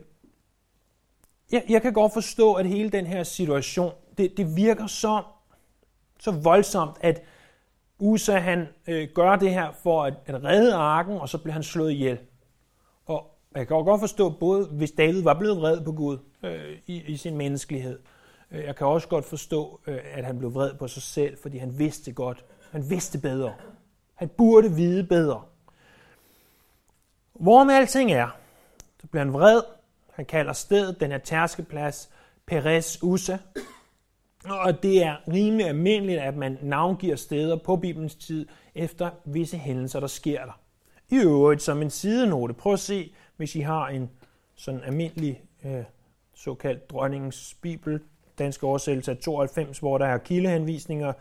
jeg, 1.51 1.63
jeg 1.70 1.82
kan 1.82 1.94
godt 1.94 2.13
forstå, 2.13 2.53
at 2.53 2.65
hele 2.65 2.89
den 2.89 3.06
her 3.06 3.24
situation, 3.24 3.94
det, 4.17 4.38
det 4.38 4.56
virker 4.56 4.88
så, 4.88 5.24
så 6.20 6.32
voldsomt, 6.32 6.98
at 7.01 7.22
Usa 8.00 8.38
han 8.39 8.67
øh, 8.88 9.10
gør 9.15 9.36
det 9.36 9.53
her 9.53 9.72
for 9.72 10.03
at, 10.03 10.13
at 10.25 10.44
redde 10.44 10.75
arken, 10.75 11.17
og 11.17 11.29
så 11.29 11.38
bliver 11.38 11.53
han 11.53 11.63
slået 11.63 11.91
ihjel. 11.91 12.20
Og 13.06 13.38
jeg 13.56 13.67
kan 13.67 13.86
godt 13.86 14.00
forstå, 14.00 14.29
både 14.29 14.65
hvis 14.65 14.91
David 14.91 15.24
var 15.24 15.39
blevet 15.39 15.58
vred 15.58 15.84
på 15.84 15.91
Gud 15.91 16.17
øh, 16.44 16.77
i, 16.88 17.03
i 17.08 17.17
sin 17.17 17.38
menneskelighed, 17.38 18.00
øh, 18.51 18.63
jeg 18.63 18.75
kan 18.75 18.88
også 18.88 19.08
godt 19.08 19.25
forstå, 19.25 19.79
øh, 19.88 20.00
at 20.13 20.25
han 20.25 20.38
blev 20.38 20.53
vred 20.53 20.74
på 20.74 20.88
sig 20.88 21.03
selv, 21.03 21.38
fordi 21.41 21.58
han 21.58 21.79
vidste 21.79 22.13
godt, 22.13 22.46
han 22.72 22.89
vidste 22.89 23.17
bedre. 23.17 23.53
Han 24.18 24.30
burde 24.38 24.72
vide 24.72 25.04
bedre. 25.04 25.42
Hvor 27.34 27.64
med 27.64 27.74
alting 27.74 28.12
er, 28.12 28.28
så 29.02 29.08
bliver 29.08 29.24
han 29.24 29.34
vred. 29.34 29.62
Han 30.14 30.26
kalder 30.26 30.54
stedet, 30.54 31.00
den 31.00 31.12
her 31.12 31.18
tærskeplads, 31.18 32.10
Perez 32.46 32.98
Usa. 33.02 33.38
Og 34.50 34.84
det 34.84 35.04
er 35.04 35.16
rimelig 35.34 35.68
almindeligt, 35.68 36.20
at 36.20 36.38
man 36.38 36.58
navngiver 36.62 37.16
steder 37.16 37.56
på 37.56 37.76
Bibelens 37.76 38.16
tid 38.16 38.48
efter 38.76 39.10
visse 39.26 39.58
hændelser, 39.58 40.00
der 40.00 40.08
sker 40.08 40.46
der. 40.46 40.60
I 41.10 41.16
øvrigt, 41.16 41.62
som 41.62 41.82
en 41.82 41.90
sidenote, 41.90 42.54
prøv 42.54 42.74
at 42.74 42.80
se, 42.80 43.14
hvis 43.36 43.56
I 43.56 43.60
har 43.60 43.88
en 43.88 44.10
sådan 44.56 44.84
almindelig 44.84 45.42
øh, 45.66 45.84
såkaldt 46.36 46.90
dronningens 46.90 47.58
bibel, 47.62 48.00
dansk 48.40 48.64
oversættelse 48.64 49.12
af 49.12 49.18
92, 49.18 49.80
hvor 49.80 49.98
der 49.98 50.06
er 50.06 50.18
kildehenvisninger, 50.18 51.14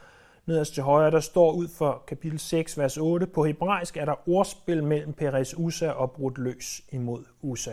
nederst 0.46 0.74
til 0.74 0.82
højre, 0.82 1.10
der 1.10 1.20
står 1.20 1.52
ud 1.52 1.68
for 1.68 2.04
kapitel 2.06 2.38
6, 2.38 2.78
vers 2.78 2.96
8, 2.96 3.26
på 3.26 3.44
hebraisk 3.44 3.96
er 3.96 4.04
der 4.04 4.28
ordspil 4.28 4.84
mellem 4.84 5.12
Peres 5.12 5.58
Usa 5.58 5.90
og 5.90 6.12
brudt 6.12 6.38
løs 6.38 6.82
imod 6.92 7.24
Usa. 7.40 7.72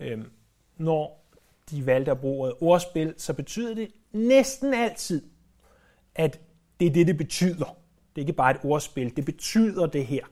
Øhm, 0.00 0.30
når 0.76 1.24
de 1.70 1.86
valgte 1.86 2.10
at 2.10 2.20
bruge 2.20 2.62
ordspil, 2.62 3.14
så 3.16 3.34
betyder 3.34 3.74
det 3.74 3.90
næsten 4.12 4.74
altid, 4.74 5.22
at 6.14 6.40
det 6.80 6.86
er 6.86 6.92
det, 6.92 7.06
det 7.06 7.18
betyder. 7.18 7.76
Det 8.16 8.20
er 8.20 8.26
ikke 8.26 8.32
bare 8.32 8.50
et 8.50 8.60
ordspil, 8.64 9.16
det 9.16 9.24
betyder 9.24 9.86
det 9.86 10.06
her. 10.06 10.24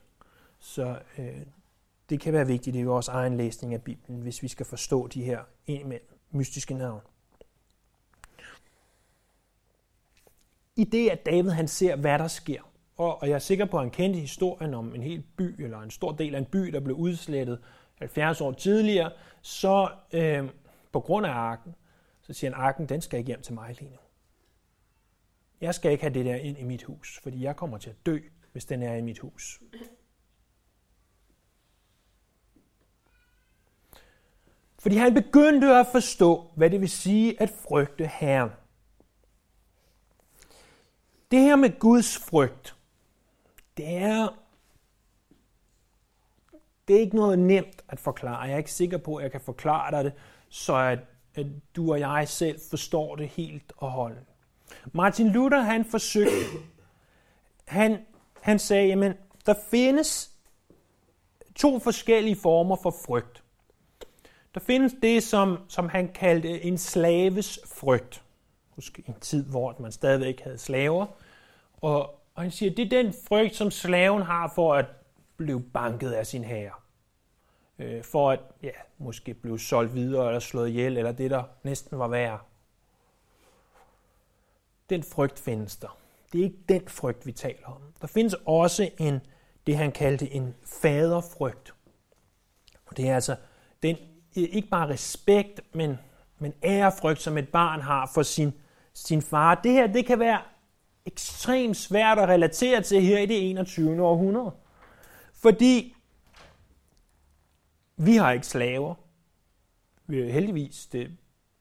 Så 0.59 0.99
øh, 1.19 1.41
det 2.11 2.21
kan 2.21 2.33
være 2.33 2.47
vigtigt 2.47 2.77
i 2.77 2.83
vores 2.83 3.09
egen 3.09 3.37
læsning 3.37 3.75
af 3.75 3.83
Bibelen, 3.83 4.21
hvis 4.21 4.43
vi 4.43 4.49
skal 4.49 4.67
forstå 4.67 5.07
de 5.07 5.25
her 5.25 5.41
indimellem 5.67 6.19
mystiske 6.31 6.75
navne. 6.75 7.01
I 10.77 10.85
det, 10.85 11.11
at 11.11 11.27
David 11.27 11.51
han 11.51 11.69
ser, 11.69 11.97
hvad 11.97 12.19
der 12.19 12.29
sker. 12.29 12.61
Og, 12.97 13.23
og 13.23 13.29
jeg 13.29 13.35
er 13.35 13.39
sikker 13.39 13.65
på, 13.65 13.77
at 13.77 13.83
han 13.83 13.91
kendte 13.91 14.19
historien 14.21 14.75
om 14.75 14.95
en 14.95 15.03
hel 15.03 15.23
by, 15.37 15.63
eller 15.65 15.81
en 15.81 15.91
stor 15.91 16.13
del 16.13 16.35
af 16.35 16.39
en 16.39 16.45
by, 16.45 16.59
der 16.59 16.81
blev 16.81 16.97
udslettet 16.97 17.59
70 17.99 18.41
år 18.41 18.53
tidligere, 18.53 19.13
så 19.43 19.91
øh, 20.13 20.49
på 20.93 21.01
grund 21.01 21.27
af 21.27 21.31
arken, 21.31 21.75
så 22.23 22.33
siger 22.33 22.51
han, 22.51 22.61
arken, 22.63 22.89
den 22.89 23.01
skal 23.01 23.19
ikke 23.19 23.27
hjem 23.27 23.43
til 23.43 23.55
mig 23.55 23.77
lige 23.81 23.91
nu. 23.91 23.97
Jeg 25.61 25.75
skal 25.75 25.93
ikke 25.93 26.05
have 26.05 26.15
det 26.15 26.25
der 26.25 26.35
ind 26.35 26.59
i 26.59 26.65
mit 26.65 26.83
hus, 26.83 27.21
fordi 27.23 27.43
jeg 27.45 27.57
kommer 27.57 27.79
til 27.79 27.91
at 27.91 28.07
dø, 28.07 28.19
hvis 28.53 28.65
den 28.65 28.83
er 28.83 28.95
i 28.95 29.01
mit 29.01 29.19
hus. 29.19 29.61
Fordi 34.79 34.97
han 34.97 35.15
begyndte 35.15 35.75
at 35.75 35.87
forstå, 35.93 36.51
hvad 36.57 36.71
det 36.71 36.81
vil 36.81 36.89
sige 36.89 37.43
at 37.43 37.51
frygte 37.51 38.07
Herren. 38.07 38.51
Det 41.33 41.41
her 41.41 41.57
med 41.57 41.79
Guds 41.79 42.19
frygt, 42.19 42.77
det 43.77 43.97
er, 43.97 44.29
det 46.89 46.97
er 46.97 47.01
ikke 47.01 47.17
noget 47.17 47.39
nemt 47.39 47.85
at 47.89 48.01
forklare. 48.01 48.41
Jeg 48.41 48.53
er 48.53 48.59
ikke 48.59 48.73
sikker 48.73 48.99
på, 48.99 49.17
at 49.17 49.23
jeg 49.23 49.33
kan 49.33 49.41
forklare 49.41 49.91
dig 49.91 50.05
det, 50.05 50.13
så 50.49 50.77
at, 50.77 50.99
at 51.35 51.47
du 51.77 51.93
og 51.93 52.01
jeg 52.01 52.29
selv 52.29 52.61
forstår 52.71 53.17
det 53.17 53.29
helt 53.29 53.73
og 53.77 53.91
holdent. 53.91 54.27
Martin 54.93 55.29
Luther, 55.29 55.61
han 55.61 55.85
forsøgte, 55.85 56.59
han, 57.65 57.99
han 58.41 58.59
sagde, 58.59 58.87
jamen, 58.87 59.15
der 59.47 59.55
findes 59.71 60.31
to 61.55 61.79
forskellige 61.79 62.37
former 62.37 62.77
for 62.83 62.95
frygt. 63.07 63.43
Der 64.55 64.61
findes 64.61 64.93
det, 65.03 65.23
som, 65.23 65.59
som 65.69 65.89
han 65.89 66.13
kaldte 66.13 66.65
en 66.65 66.79
slaves 66.79 67.59
frygt. 67.67 68.23
Husk 68.71 69.01
en 69.09 69.15
tid, 69.21 69.45
hvor 69.45 69.77
man 69.79 69.93
stadigvæk 69.93 70.41
havde 70.41 70.59
slaver. 70.59 71.07
Og, 71.83 72.21
og 72.35 72.43
han 72.43 72.51
siger, 72.51 72.75
det 72.75 72.85
er 72.85 73.03
den 73.03 73.15
frygt, 73.29 73.57
som 73.57 73.71
slaven 73.71 74.23
har 74.23 74.53
for 74.55 74.75
at 74.75 74.87
blive 75.37 75.63
banket 75.63 76.13
af 76.13 76.27
sin 76.27 76.45
herre. 76.45 76.73
Øh, 77.79 78.05
for 78.05 78.31
at 78.31 78.41
ja, 78.63 78.71
måske 78.99 79.35
blive 79.35 79.61
solgt 79.61 79.95
videre 79.95 80.27
eller 80.27 80.41
slået 80.41 80.69
ihjel, 80.69 80.97
eller 80.97 81.13
det, 81.13 81.31
der 81.31 81.43
næsten 81.63 81.99
var 81.99 82.09
værre. 82.09 82.39
Den 84.91 85.03
frygt 85.03 85.39
findes 85.39 85.77
der. 85.77 85.99
Det 86.33 86.41
er 86.41 86.45
ikke 86.45 86.65
den 86.69 86.89
frygt, 86.89 87.27
vi 87.27 87.33
taler 87.33 87.67
om. 87.67 87.83
Der 88.01 88.07
findes 88.07 88.35
også 88.47 88.91
en, 88.99 89.21
det 89.67 89.77
han 89.77 89.93
kaldte 89.93 90.33
en 90.33 90.55
faderfrygt. 90.65 91.75
Og 92.87 92.97
det 92.97 93.09
er 93.09 93.15
altså 93.15 93.37
den, 93.83 93.97
ikke 94.35 94.69
bare 94.69 94.89
respekt, 94.89 95.61
men, 95.75 95.99
men 96.39 96.55
ærefrygt, 96.65 97.23
som 97.23 97.39
et 97.39 97.49
barn 97.49 97.81
har 97.81 98.11
for 98.15 98.23
sin, 98.23 98.53
sin 98.95 99.23
far. 99.23 99.55
Det 99.55 99.73
her, 99.73 99.87
det 99.87 100.07
kan 100.07 100.19
være 100.19 100.41
ekstremt 101.07 101.77
svært 101.77 102.19
at 102.19 102.29
relatere 102.29 102.83
til 102.83 103.03
her 103.03 103.19
i 103.19 103.27
det 103.27 103.51
21. 103.51 104.03
århundrede. 104.03 104.53
Fordi 105.35 105.97
vi 107.97 108.17
har 108.17 108.33
ikke 108.33 108.47
slaver. 108.47 108.95
Vi 110.07 110.31
heldigvis, 110.31 110.87
det 110.87 111.17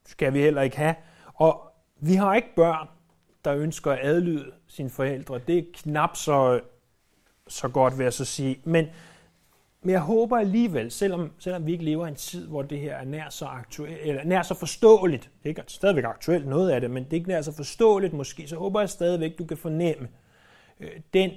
skal 0.05 0.33
vi 0.33 0.39
heller 0.39 0.61
ikke 0.61 0.77
have. 0.77 0.95
Og 1.33 1.71
vi 1.99 2.15
har 2.15 2.35
ikke 2.35 2.55
børn, 2.55 2.87
der 3.45 3.55
ønsker 3.55 3.91
at 3.91 3.99
adlyde 4.01 4.51
sine 4.67 4.89
forældre. 4.89 5.39
Det 5.47 5.57
er 5.57 5.63
knap 5.73 6.15
så, 6.15 6.61
så 7.47 7.67
godt, 7.67 7.97
vil 7.97 8.03
jeg 8.03 8.13
så 8.13 8.25
sige. 8.25 8.61
Men 8.63 8.87
men 9.83 9.89
jeg 9.89 10.01
håber 10.01 10.37
alligevel, 10.37 10.91
selvom, 10.91 11.31
selvom 11.39 11.65
vi 11.65 11.71
ikke 11.71 11.85
lever 11.85 12.05
i 12.05 12.09
en 12.09 12.15
tid, 12.15 12.47
hvor 12.47 12.61
det 12.61 12.79
her 12.79 12.95
er 12.95 13.05
nær 13.05 13.29
så, 13.29 13.45
aktuelt, 13.45 14.01
eller 14.01 14.23
nær 14.23 14.41
så 14.41 14.53
forståeligt, 14.53 15.23
det 15.23 15.45
er 15.45 15.49
ikke 15.49 15.63
stadigvæk 15.67 16.03
aktuelt 16.03 16.47
noget 16.47 16.69
af 16.69 16.81
det, 16.81 16.91
men 16.91 17.03
det 17.03 17.13
er 17.13 17.17
ikke 17.17 17.29
nær 17.29 17.41
så 17.41 17.51
forståeligt 17.51 18.13
måske, 18.13 18.47
så 18.47 18.55
håber 18.55 18.79
jeg 18.79 18.89
stadigvæk, 18.89 19.37
du 19.37 19.45
kan 19.45 19.57
fornemme 19.57 20.09
øh, 20.79 21.01
den 21.13 21.31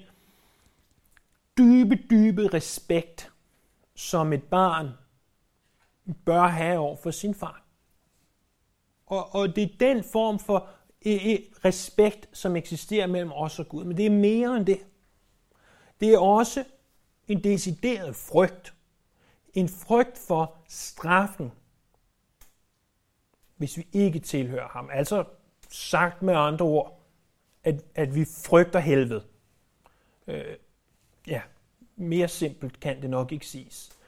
dybe, 1.58 1.98
dybe 2.10 2.54
respekt, 2.54 3.30
som 3.94 4.32
et 4.32 4.42
barn 4.42 4.88
bør 6.24 6.46
have 6.46 6.78
over 6.78 6.96
for 6.96 7.10
sin 7.10 7.34
far. 7.34 7.64
Og, 9.06 9.34
og 9.34 9.56
det 9.56 9.64
er 9.64 9.76
den 9.80 10.04
form 10.12 10.38
for 10.38 10.68
øh, 11.06 11.26
øh, 11.26 11.38
respekt, 11.64 12.28
som 12.32 12.56
eksisterer 12.56 13.06
mellem 13.06 13.32
os 13.34 13.58
og 13.58 13.68
Gud. 13.68 13.84
Men 13.84 13.96
det 13.96 14.06
er 14.06 14.10
mere 14.10 14.56
end 14.56 14.66
det. 14.66 14.78
Det 16.00 16.14
er 16.14 16.18
også 16.18 16.64
en 17.28 17.44
decideret 17.44 18.16
frygt. 18.16 18.74
En 19.54 19.68
frygt 19.68 20.18
for 20.18 20.56
straffen, 20.68 21.52
hvis 23.56 23.76
vi 23.76 23.86
ikke 23.92 24.18
tilhører 24.18 24.68
ham. 24.68 24.90
Altså 24.92 25.24
sagt 25.70 26.22
med 26.22 26.34
andre 26.34 26.66
ord, 26.66 27.00
at, 27.64 27.84
at 27.94 28.14
vi 28.14 28.24
frygter 28.24 28.78
helvede. 28.78 29.24
Øh, 30.26 30.56
ja, 31.26 31.40
mere 31.96 32.28
simpelt 32.28 32.80
kan 32.80 33.02
det 33.02 33.10
nok 33.10 33.32
ikke 33.32 33.46
siges. 33.46 33.98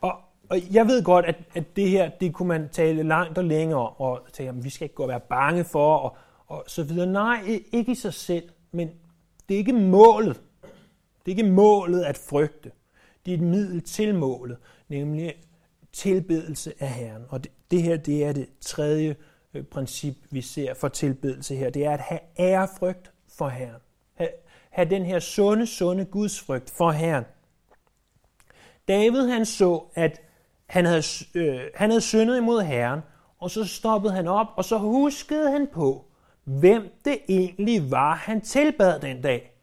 Og, 0.00 0.20
og 0.50 0.74
jeg 0.74 0.86
ved 0.86 1.04
godt, 1.04 1.24
at, 1.24 1.36
at 1.54 1.76
det 1.76 1.88
her, 1.88 2.10
det 2.20 2.34
kunne 2.34 2.48
man 2.48 2.68
tale 2.68 3.02
langt 3.02 3.38
og 3.38 3.44
længere 3.44 3.80
om, 3.80 3.94
og 3.96 4.26
tale, 4.32 4.48
at 4.48 4.64
vi 4.64 4.70
skal 4.70 4.84
ikke 4.84 4.94
gå 4.94 5.02
og 5.02 5.08
være 5.08 5.20
bange 5.20 5.64
for, 5.64 5.96
og, 5.96 6.16
og 6.46 6.64
så 6.66 6.84
videre. 6.84 7.06
Nej, 7.06 7.60
ikke 7.72 7.92
i 7.92 7.94
sig 7.94 8.14
selv, 8.14 8.48
men 8.72 8.90
det 9.48 9.54
er 9.54 9.58
ikke 9.58 9.72
målet. 9.72 10.42
Det 11.28 11.34
er 11.34 11.38
ikke 11.38 11.52
målet 11.52 12.02
at 12.02 12.18
frygte. 12.18 12.70
Det 13.26 13.34
er 13.34 13.38
et 13.38 13.42
middel 13.42 13.82
til 13.82 14.14
målet, 14.14 14.56
nemlig 14.88 15.34
tilbedelse 15.92 16.72
af 16.80 16.88
Herren. 16.88 17.22
Og 17.28 17.44
det, 17.44 17.52
det 17.70 17.82
her, 17.82 17.96
det 17.96 18.24
er 18.24 18.32
det 18.32 18.48
tredje 18.60 19.16
øh, 19.54 19.64
princip, 19.64 20.14
vi 20.30 20.42
ser 20.42 20.74
for 20.74 20.88
tilbedelse 20.88 21.56
her. 21.56 21.70
Det 21.70 21.84
er 21.84 21.90
at 21.90 22.00
have 22.00 22.20
ærefrygt 22.38 23.12
for 23.28 23.48
Herren. 23.48 23.80
Ha, 24.14 24.26
have 24.70 24.90
den 24.90 25.04
her 25.04 25.18
sunde, 25.18 25.66
sunde 25.66 26.04
gudsfrygt 26.04 26.70
for 26.70 26.90
Herren. 26.90 27.24
David 28.88 29.28
han 29.28 29.46
så, 29.46 29.82
at 29.94 30.20
han 30.66 30.84
havde, 30.84 31.02
øh, 31.34 31.60
han 31.74 31.90
havde 31.90 32.00
syndet 32.00 32.36
imod 32.36 32.62
Herren, 32.62 33.00
og 33.38 33.50
så 33.50 33.64
stoppede 33.64 34.12
han 34.12 34.28
op, 34.28 34.46
og 34.56 34.64
så 34.64 34.78
huskede 34.78 35.50
han 35.50 35.66
på, 35.72 36.04
hvem 36.44 37.00
det 37.04 37.18
egentlig 37.28 37.90
var, 37.90 38.14
han 38.14 38.40
tilbad 38.40 39.00
den 39.00 39.22
dag. 39.22 39.57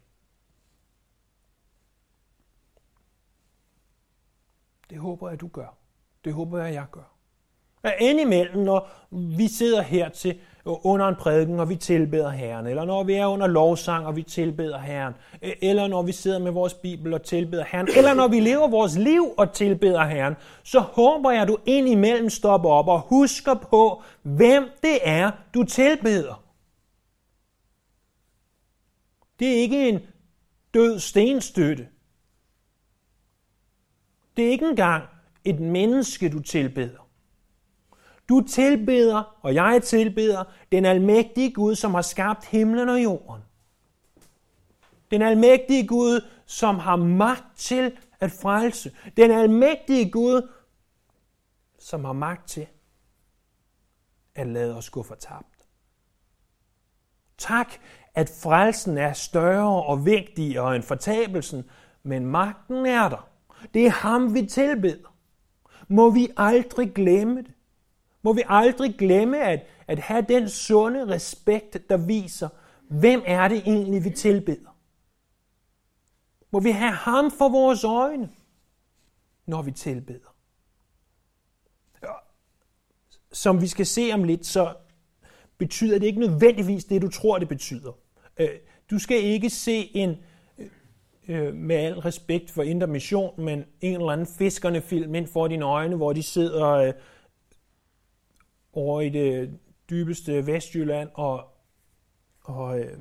Det 4.96 5.04
håber 5.04 5.30
jeg, 5.30 5.42
du 5.42 5.48
gør. 5.48 5.78
Det 6.25 6.34
håber 6.34 6.64
jeg, 6.64 6.74
jeg 6.74 6.86
gør. 6.92 7.16
Indimellem, 8.00 8.64
når 8.64 8.90
vi 9.38 9.48
sidder 9.48 9.82
her 9.82 10.10
til 10.10 10.40
under 10.66 11.08
en 11.08 11.16
prædiken, 11.16 11.60
og 11.60 11.70
vi 11.70 11.75
tilbeder 11.75 12.30
Herren, 12.30 12.68
eller 12.68 12.86
når 12.86 13.04
vi 13.04 13.14
er 13.14 13.25
under 13.25 13.48
lovsang, 13.48 14.06
og 14.06 14.16
vi 14.16 14.24
tilbeder 14.24 14.80
Herren, 14.80 15.14
eller 15.42 15.88
når 15.88 16.02
vi 16.02 16.12
sidder 16.12 16.40
med 16.40 16.52
vores 16.52 16.74
Bibel 16.74 17.14
og 17.14 17.24
tilbeder 17.24 17.64
Herren, 17.64 17.88
eller 17.98 18.14
når 18.14 18.28
vi 18.28 18.40
lever 18.40 18.68
vores 18.68 18.98
liv 18.98 19.34
og 19.38 19.54
tilbeder 19.54 20.04
Herren, 20.04 20.36
så 20.64 20.80
håber 20.80 21.32
jeg, 21.32 21.42
at 21.42 21.48
du 21.48 21.58
indimellem 21.66 22.30
stopper 22.30 22.70
op 22.70 22.88
og 22.88 23.00
husker 23.00 23.54
på, 23.54 24.02
hvem 24.22 24.70
det 24.82 24.98
er, 25.02 25.32
du 25.54 25.64
tilbeder. 25.64 26.44
Det 29.40 29.48
er 29.48 29.62
ikke 29.62 29.90
en 29.90 30.00
død 30.74 31.00
stenstøtte. 31.00 31.88
Det 34.38 34.46
er 34.46 34.50
ikke 34.50 34.70
engang 34.70 35.04
et 35.44 35.60
menneske, 35.60 36.30
du 36.30 36.39
tilbeder. 36.39 37.10
Du 38.30 38.44
tilbeder, 38.50 39.38
og 39.42 39.56
jeg 39.56 39.82
tilbeder, 39.84 40.44
den 40.72 40.86
almægtige 40.86 41.54
Gud, 41.54 41.75
som 41.75 41.94
har 41.94 42.01
skabt 42.01 42.46
himlen 42.46 42.89
og 42.89 43.04
jorden. 43.04 43.42
Den 45.12 45.22
almægtige 45.22 45.88
Gud, 45.88 46.22
som 46.46 46.80
har 46.80 46.96
magt 46.96 47.58
til 47.58 47.98
at 48.20 48.32
frelse. 48.32 48.92
Den 49.18 49.32
almægtige 49.32 50.12
Gud, 50.12 50.50
som 51.80 52.06
har 52.06 52.13
magt 52.13 52.48
til 52.48 52.68
at 54.36 54.48
lade 54.48 54.77
os 54.77 54.89
gå 54.89 55.04
fortabt. 55.04 55.68
Tak, 57.38 57.74
at 58.15 58.30
frelsen 58.44 58.98
er 58.98 59.13
større 59.13 59.84
og 59.84 60.06
vigtigere 60.06 60.75
end 60.75 60.84
fortabelsen, 60.84 61.70
men 62.04 62.25
magten 62.25 62.86
er 62.86 63.10
der. 63.10 63.30
Det 63.74 63.86
er 63.86 63.89
ham, 63.89 64.34
vi 64.34 64.45
tilbeder. 64.45 65.15
Må 65.88 66.10
vi 66.10 66.27
aldrig 66.38 66.93
glemme 66.93 67.41
det. 67.41 67.53
Må 68.22 68.34
vi 68.34 68.43
aldrig 68.45 68.95
glemme 68.98 69.43
at, 69.43 69.65
at 69.88 70.00
have 70.00 70.25
den 70.29 70.50
sunde 70.50 71.07
respekt, 71.07 71.89
der 71.89 71.98
viser, 71.98 72.50
hvem 72.89 73.22
er 73.25 73.48
det 73.48 73.57
egentlig, 73.57 74.03
vi 74.03 74.10
tilbeder. 74.10 74.77
Må 76.51 76.60
vi 76.60 76.72
have 76.72 76.91
ham 76.91 77.31
for 77.31 77.50
vores 77.50 77.84
øjne, 77.84 78.29
når 79.45 79.62
vi 79.62 79.72
tilbeder. 79.72 80.36
Som 83.31 83.62
vi 83.62 83.67
skal 83.67 83.86
se 83.86 84.12
om 84.13 84.24
lidt, 84.24 84.45
så 84.45 84.75
betyder 85.57 86.00
det 86.00 86.07
ikke 86.07 86.19
nødvendigvis 86.19 86.86
det, 86.86 87.01
du 87.01 87.10
tror, 87.10 87.39
det 87.39 87.48
betyder. 87.48 87.91
Øh, 88.38 88.50
du 88.91 89.00
skal 89.00 89.24
ikke 89.24 89.50
se 89.50 89.95
en, 89.95 90.15
øh, 91.27 91.53
med 91.53 91.75
al 91.75 92.00
respekt 92.00 92.51
for 92.51 92.63
Indre 92.63 92.88
Mission, 92.88 93.41
men 93.41 93.65
en 93.82 93.94
eller 93.96 94.10
anden 94.10 94.27
fiskerne 94.27 94.82
film 94.82 95.15
ind 95.15 95.27
for 95.27 95.48
dine 95.48 95.65
øjne, 95.65 95.96
hvor 95.96 96.13
de 96.13 96.24
sidder 96.24 96.67
øh, 96.67 96.94
over 98.73 99.02
i 99.02 99.10
det 99.10 99.60
dybeste 99.89 100.47
Vestjylland 100.47 101.10
og, 101.13 101.43
og, 102.43 102.80
øh, 102.80 102.97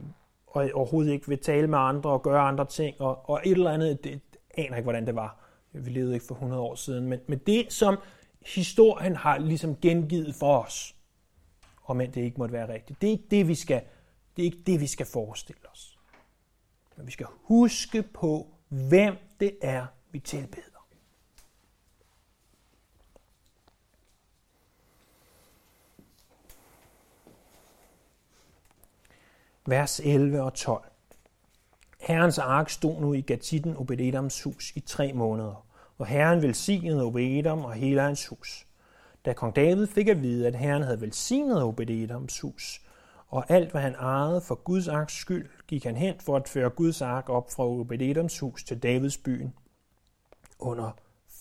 og 0.46 0.70
overhovedet 0.74 1.12
ikke 1.12 1.28
vil 1.28 1.38
tale 1.38 1.66
med 1.66 1.78
andre 1.78 2.10
og 2.10 2.22
gøre 2.22 2.40
andre 2.40 2.64
ting, 2.64 3.00
og, 3.00 3.30
og 3.30 3.40
et 3.44 3.52
eller 3.52 3.70
andet, 3.70 4.04
det 4.04 4.20
aner 4.56 4.76
ikke, 4.76 4.84
hvordan 4.84 5.06
det 5.06 5.14
var. 5.14 5.40
Vi 5.72 5.90
levede 5.90 6.14
ikke 6.14 6.26
for 6.26 6.34
100 6.34 6.62
år 6.62 6.74
siden, 6.74 7.06
men, 7.08 7.20
men 7.26 7.38
det, 7.38 7.72
som 7.72 7.98
historien 8.46 9.16
har 9.16 9.38
ligesom 9.38 9.76
gengivet 9.76 10.34
for 10.34 10.58
os, 10.58 10.94
om 11.84 12.00
end 12.00 12.12
det 12.12 12.20
ikke 12.20 12.38
måtte 12.38 12.52
være 12.52 12.72
rigtigt, 12.72 13.00
det 13.00 13.06
er 13.06 13.10
ikke 13.10 13.28
det, 13.30 13.48
vi 13.48 13.54
skal, 13.54 13.82
det 14.36 14.42
er 14.42 14.46
ikke 14.46 14.62
det, 14.66 14.80
vi 14.80 14.86
skal 14.86 15.06
forestille. 15.06 15.63
Men 16.96 17.06
vi 17.06 17.12
skal 17.12 17.26
huske 17.30 18.02
på, 18.02 18.46
hvem 18.68 19.16
det 19.40 19.58
er, 19.62 19.86
vi 20.10 20.18
tilbeder. 20.18 20.74
vers 29.66 30.00
11 30.04 30.42
og 30.42 30.54
12. 30.54 30.84
Herrens 32.00 32.38
ark 32.38 32.70
stod 32.70 33.00
nu 33.00 33.12
i 33.12 33.20
Gatitten 33.20 33.76
Obededams 33.76 34.42
hus 34.42 34.72
i 34.74 34.80
tre 34.80 35.12
måneder, 35.12 35.66
og 35.98 36.06
Herren 36.06 36.42
velsignede 36.42 37.02
Obededam 37.02 37.64
og 37.64 37.72
hele 37.72 38.00
hans 38.00 38.26
hus. 38.26 38.66
Da 39.24 39.32
kong 39.32 39.56
David 39.56 39.86
fik 39.86 40.08
at 40.08 40.22
vide, 40.22 40.46
at 40.46 40.54
Herren 40.54 40.82
havde 40.82 41.00
velsignet 41.00 41.62
Obededams 41.62 42.40
hus, 42.40 42.80
og 43.34 43.44
alt 43.48 43.70
hvad 43.70 43.80
han 43.80 43.94
ejede 43.94 44.40
for 44.40 44.54
Guds 44.54 44.88
arks 44.88 45.20
skyld, 45.20 45.48
gik 45.66 45.84
han 45.84 45.96
hen 45.96 46.14
for 46.20 46.36
at 46.36 46.48
føre 46.48 46.70
Guds 46.70 47.02
ark 47.02 47.28
op 47.28 47.50
fra 47.50 47.66
Obededoms 47.66 48.38
hus 48.38 48.64
til 48.64 48.82
Davids 48.82 49.18
byen 49.18 49.54
under 50.58 50.90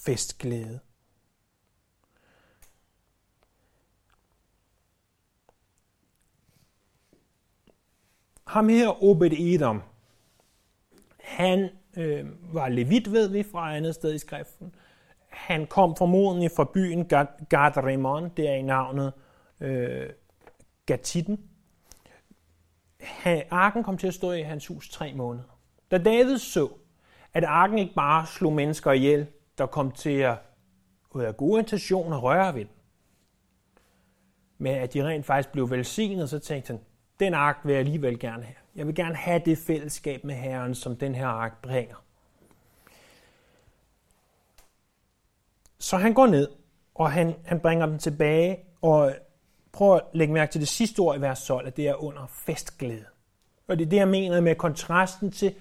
festglæde. 0.06 0.80
ham 8.48 8.70
her 8.70 9.04
Obed 9.04 9.32
Edom, 9.32 9.82
han 11.20 11.70
øh, 11.98 12.26
var 12.54 12.70
levit, 12.70 13.12
ved 13.12 13.28
vi 13.28 13.44
fra 13.52 13.76
andet 13.76 13.96
sted 13.96 14.14
i 14.14 14.18
skriften. 14.18 14.76
Han 15.30 15.68
kom 15.68 15.96
formodentlig 15.96 16.52
fra 16.52 16.70
byen 16.74 17.06
Gad 17.06 17.28
det 17.50 18.38
der 18.38 18.54
i 18.54 18.62
navnet 18.62 19.14
øh, 19.62 20.10
Gatitten. 20.86 21.53
Han, 23.04 23.44
arken 23.50 23.84
kom 23.84 23.98
til 23.98 24.08
at 24.08 24.14
stå 24.14 24.32
i 24.32 24.42
hans 24.42 24.68
hus 24.68 24.90
tre 24.90 25.14
måneder. 25.14 25.60
Da 25.92 25.98
David 25.98 26.38
så, 26.38 26.70
at 27.34 27.44
arken 27.44 27.78
ikke 27.78 27.94
bare 27.96 28.26
slog 28.26 28.54
mennesker 28.54 28.92
ihjel, 28.92 29.28
der 29.58 29.66
kom 29.66 29.92
til 29.92 30.18
at 30.18 30.38
ud 31.12 31.24
af 31.24 31.38
gode 31.38 31.60
intentioner 31.60 32.18
røre 32.18 32.56
ved 32.56 32.62
den, 32.62 32.74
men 34.58 34.76
at 34.76 34.94
de 34.94 35.06
rent 35.06 35.26
faktisk 35.26 35.52
blev 35.52 35.70
velsignet, 35.70 36.30
så 36.30 36.40
tænkte 36.40 36.74
han, 36.74 36.82
den 37.20 37.34
ark 37.34 37.60
vil 37.64 37.72
jeg 37.72 37.80
alligevel 37.80 38.20
gerne 38.20 38.44
have. 38.44 38.56
Jeg 38.76 38.88
vil 38.88 38.96
gerne 38.96 39.16
have 39.16 39.42
det 39.46 39.58
fællesskab 39.58 40.24
med 40.24 40.36
Herren, 40.36 40.76
som 40.76 40.96
den 40.96 41.16
her 41.16 41.28
ark 41.28 41.62
bringer. 41.62 41.96
Så 45.80 45.98
han 45.98 46.14
går 46.14 46.28
ned, 46.28 46.50
og 46.96 47.12
han, 47.12 47.36
han 47.46 47.60
bringer 47.60 47.86
dem 47.86 47.98
tilbage, 47.98 48.60
og 48.82 49.16
prøv 49.74 49.96
at 49.96 50.02
lægge 50.14 50.34
mærke 50.34 50.52
til 50.52 50.62
det 50.62 50.70
sidste 50.70 51.00
ord 51.00 51.18
i 51.18 51.22
vers 51.22 51.46
12, 51.46 51.68
at 51.68 51.78
det 51.78 51.88
er 51.88 52.04
under 52.04 52.28
festglæde. 52.46 53.06
Og 53.68 53.78
det 53.78 53.86
er 53.86 53.90
det, 53.90 53.98
jeg 53.98 54.08
mener 54.08 54.42
med 54.42 54.56
kontrasten 54.56 55.32
til, 55.32 55.54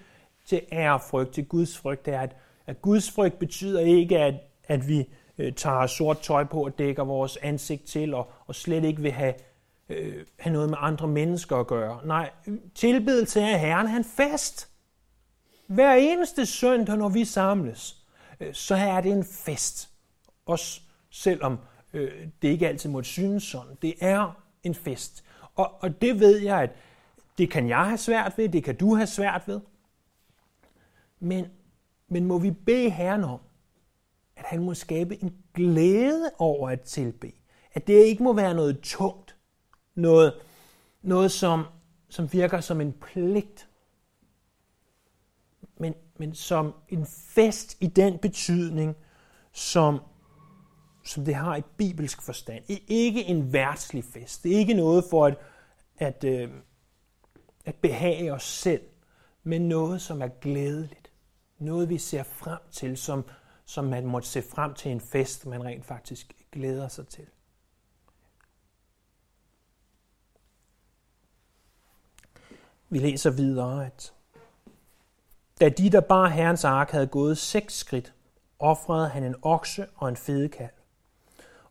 til 0.47 0.61
ærefrygt, 0.73 1.35
til 1.35 1.45
Guds 1.45 1.79
frygt, 1.79 2.07
det 2.07 2.15
er, 2.15 2.21
at, 2.21 2.37
at 2.67 2.83
Guds 2.83 3.11
frygt 3.11 3.39
betyder 3.39 3.81
ikke, 3.81 4.19
at, 4.19 4.35
at 4.65 4.89
vi 4.89 5.09
øh, 5.39 5.53
tager 5.53 5.87
sort 5.87 6.21
tøj 6.21 6.45
på 6.45 6.65
og 6.65 6.79
dækker 6.79 7.05
vores 7.05 7.37
ansigt 7.37 7.85
til, 7.85 8.15
og, 8.15 8.31
og 8.47 8.55
slet 8.55 8.85
ikke 8.85 9.03
vil 9.03 9.13
have 9.13 9.35
øh, 9.89 10.27
have 10.39 10.53
noget 10.53 10.71
med 10.71 10.79
andre 10.81 11.09
mennesker 11.09 11.57
at 11.57 11.67
gøre. 11.67 12.07
Nej, 12.07 12.31
tilbedelse 12.75 13.41
af 13.41 13.61
Herren 13.61 13.87
er 13.87 13.97
en 13.97 14.05
fest. 14.05 14.69
Hver 15.67 15.95
eneste 15.95 16.47
søndag, 16.47 16.97
når 16.97 17.09
vi 17.09 17.25
samles, 17.25 17.97
øh, 18.41 18.55
så 18.55 18.75
er 18.75 19.01
det 19.01 19.13
en 19.13 19.25
fest. 19.25 19.89
Også 20.47 20.81
selvom 21.11 21.59
øh, 21.93 22.29
det 22.43 22.49
ikke 22.49 22.69
altid 22.69 22.91
måtte 22.91 23.09
synes 23.09 23.43
sådan. 23.43 23.77
Det 23.83 23.95
er 24.01 24.43
en 24.63 24.75
fest. 24.75 25.25
Og, 25.55 25.83
og 25.83 26.03
det 26.03 26.21
ved 26.21 26.39
jeg, 26.39 26.63
at 26.63 26.71
det 27.39 27.51
kan 27.51 27.69
jeg 27.69 27.87
have 27.87 27.99
svært 27.99 28.33
ved, 28.37 28.49
det 28.49 28.65
kan 28.65 28.77
du 28.77 28.95
have 28.95 29.07
svært 29.07 29.43
ved. 29.47 29.61
Men, 31.21 31.47
men 32.09 32.27
må 32.27 32.39
vi 32.39 32.51
bede 32.51 32.91
Herren 32.91 33.25
om, 33.25 33.41
at 34.37 34.45
han 34.45 34.63
må 34.63 34.75
skabe 34.75 35.23
en 35.23 35.37
glæde 35.55 36.31
over 36.39 36.71
at 36.71 36.81
tilbe. 36.81 37.33
At 37.73 37.87
det 37.87 38.05
ikke 38.05 38.23
må 38.23 38.33
være 38.33 38.55
noget 38.55 38.81
tungt, 38.83 39.37
noget, 39.95 40.35
noget 41.03 41.33
som, 41.33 41.65
som 42.09 42.33
virker 42.33 42.61
som 42.61 42.81
en 42.81 42.93
pligt, 42.93 43.69
men, 45.77 45.95
men 46.19 46.35
som 46.35 46.75
en 46.89 47.07
fest 47.07 47.77
i 47.81 47.87
den 47.87 48.19
betydning, 48.19 48.97
som, 49.53 50.01
som 51.05 51.25
det 51.25 51.35
har 51.35 51.57
i 51.57 51.63
bibelsk 51.77 52.23
forstand. 52.23 52.65
Ikke 52.89 53.25
en 53.25 53.53
værtslig 53.53 54.05
fest. 54.05 54.43
Det 54.43 54.55
er 54.55 54.59
ikke 54.59 54.75
noget 54.75 55.05
for 55.11 55.27
at, 55.27 55.39
at, 55.99 56.25
øh, 56.25 56.51
at 57.65 57.75
behage 57.75 58.33
os 58.33 58.45
selv, 58.45 58.83
men 59.43 59.69
noget, 59.69 60.03
som 60.03 60.23
er 60.23 60.29
glædeligt. 60.29 61.11
Noget, 61.59 61.89
vi 61.89 61.99
ser 61.99 62.23
frem 62.23 62.59
til, 62.71 62.97
som, 62.97 63.25
som 63.65 63.85
man 63.85 64.07
måtte 64.07 64.29
se 64.29 64.43
frem 64.43 64.75
til 64.75 64.91
en 64.91 65.01
fest, 65.01 65.47
man 65.47 65.65
rent 65.65 65.85
faktisk 65.85 66.33
glæder 66.53 66.89
sig 66.89 67.09
til. 67.09 67.27
Vi 72.89 72.99
læser 72.99 73.31
videre, 73.31 73.87
at 73.87 74.13
da 75.61 75.69
de, 75.69 75.91
der 75.91 76.01
bar 76.01 76.29
herrens 76.29 76.65
ark, 76.65 76.91
havde 76.91 77.07
gået 77.07 77.39
seks 77.39 77.79
skridt, 77.79 78.15
offrede 78.59 79.09
han 79.09 79.25
en 79.25 79.35
okse 79.43 79.87
og 79.97 80.09
en 80.09 80.17
fedekalv. 80.17 80.82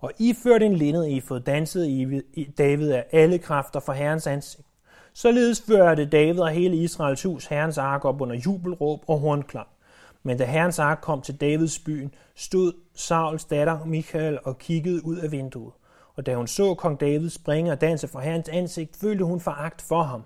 Og 0.01 0.11
iført 0.19 0.63
en 0.63 0.75
lindet 0.75 1.05
danset 1.05 1.45
dansede 1.45 2.23
David 2.57 2.91
af 2.91 3.05
alle 3.11 3.37
kræfter 3.37 3.79
for 3.79 3.93
herrens 3.93 4.27
ansigt. 4.27 4.67
Således 5.13 5.61
førte 5.61 6.05
David 6.05 6.39
og 6.39 6.49
hele 6.49 6.77
Israels 6.77 7.23
hus 7.23 7.45
herrens 7.45 7.77
ark 7.77 8.05
op 8.05 8.21
under 8.21 8.35
jubelråb 8.35 9.03
og 9.07 9.19
hornklang. 9.19 9.67
Men 10.23 10.37
da 10.37 10.45
herrens 10.45 10.79
ark 10.79 10.99
kom 11.01 11.21
til 11.21 11.41
Davids 11.41 11.79
byen, 11.79 12.13
stod 12.35 12.73
Sauls 12.95 13.45
datter 13.45 13.85
Michael 13.85 14.39
og 14.43 14.57
kiggede 14.57 15.05
ud 15.05 15.17
af 15.17 15.31
vinduet. 15.31 15.73
Og 16.15 16.25
da 16.25 16.35
hun 16.35 16.47
så 16.47 16.73
kong 16.73 16.99
David 16.99 17.29
springe 17.29 17.71
og 17.71 17.81
danse 17.81 18.07
for 18.07 18.19
herrens 18.19 18.49
ansigt, 18.49 18.97
følte 18.97 19.25
hun 19.25 19.39
foragt 19.39 19.81
for 19.81 20.03
ham. 20.03 20.23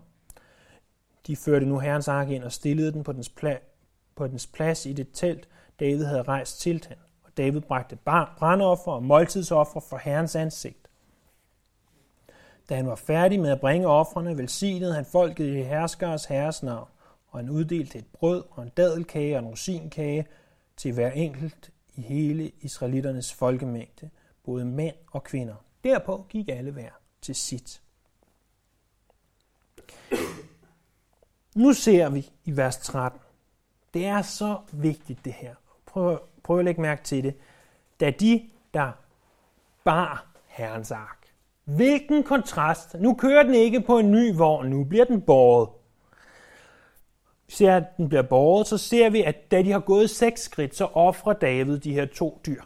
De 1.27 1.35
førte 1.35 1.65
nu 1.65 1.79
herrens 1.79 2.07
ark 2.07 2.29
ind 2.29 2.43
og 2.43 2.51
stillede 2.51 2.91
den 2.91 3.03
på 3.03 3.11
dens, 3.11 3.31
pla- 3.41 4.11
på 4.15 4.27
dens 4.27 4.47
plads 4.47 4.85
i 4.85 4.93
det 4.93 5.07
telt, 5.13 5.47
David 5.79 6.03
havde 6.05 6.23
rejst 6.23 6.61
til 6.61 6.83
den. 6.83 6.95
David 7.37 7.61
bragte 7.61 7.95
brandoffer 8.37 8.91
og 8.91 9.03
måltidsoffer 9.03 9.79
for 9.79 9.97
herrens 9.97 10.35
ansigt. 10.35 10.89
Da 12.69 12.75
han 12.75 12.87
var 12.87 12.95
færdig 12.95 13.39
med 13.39 13.51
at 13.51 13.59
bringe 13.59 13.87
offrene, 13.87 14.37
velsignede 14.37 14.95
han 14.95 15.05
folket 15.05 15.45
i 15.45 15.61
herskers 15.61 16.25
herres 16.25 16.63
navn, 16.63 16.87
og 17.27 17.39
han 17.39 17.49
uddelte 17.49 17.97
et 17.97 18.07
brød 18.13 18.43
og 18.51 18.63
en 18.63 18.71
dadelkage 18.77 19.35
og 19.35 19.39
en 19.39 19.47
rosinkage 19.47 20.27
til 20.77 20.93
hver 20.93 21.11
enkelt 21.11 21.71
i 21.95 22.01
hele 22.01 22.51
israeliternes 22.61 23.33
folkemængde, 23.33 24.09
både 24.43 24.65
mænd 24.65 24.95
og 25.11 25.23
kvinder. 25.23 25.55
Derpå 25.83 26.25
gik 26.29 26.49
alle 26.49 26.71
hver 26.71 26.91
til 27.21 27.35
sit. 27.35 27.81
Nu 31.55 31.73
ser 31.73 32.09
vi 32.09 32.31
i 32.45 32.57
vers 32.57 32.77
13. 32.77 33.19
Det 33.93 34.05
er 34.05 34.21
så 34.21 34.57
vigtigt 34.71 35.25
det 35.25 35.33
her. 35.33 35.55
Prøv, 35.85 36.19
prøv 36.45 36.59
at 36.59 36.65
lægge 36.65 36.81
mærke 36.81 37.03
til 37.03 37.23
det. 37.23 37.35
Da 37.99 38.09
de, 38.09 38.41
der 38.73 38.91
bar 39.83 40.25
Herrens 40.47 40.91
ark. 40.91 41.17
Hvilken 41.63 42.23
kontrast. 42.23 42.95
Nu 42.99 43.13
kører 43.13 43.43
den 43.43 43.53
ikke 43.53 43.81
på 43.81 43.99
en 43.99 44.11
ny 44.11 44.35
vogn, 44.35 44.69
nu 44.69 44.83
bliver 44.83 45.05
den 45.05 45.21
båret. 45.21 45.69
Vi 47.47 47.53
ser, 47.53 47.75
at 47.75 47.83
den 47.97 48.09
bliver 48.09 48.21
båret, 48.21 48.67
så 48.67 48.77
ser 48.77 49.09
vi, 49.09 49.23
at 49.23 49.51
da 49.51 49.61
de 49.61 49.71
har 49.71 49.79
gået 49.79 50.09
seks 50.09 50.41
skridt, 50.41 50.75
så 50.75 50.85
offrer 50.85 51.33
David 51.33 51.79
de 51.79 51.93
her 51.93 52.05
to 52.05 52.41
dyr. 52.45 52.61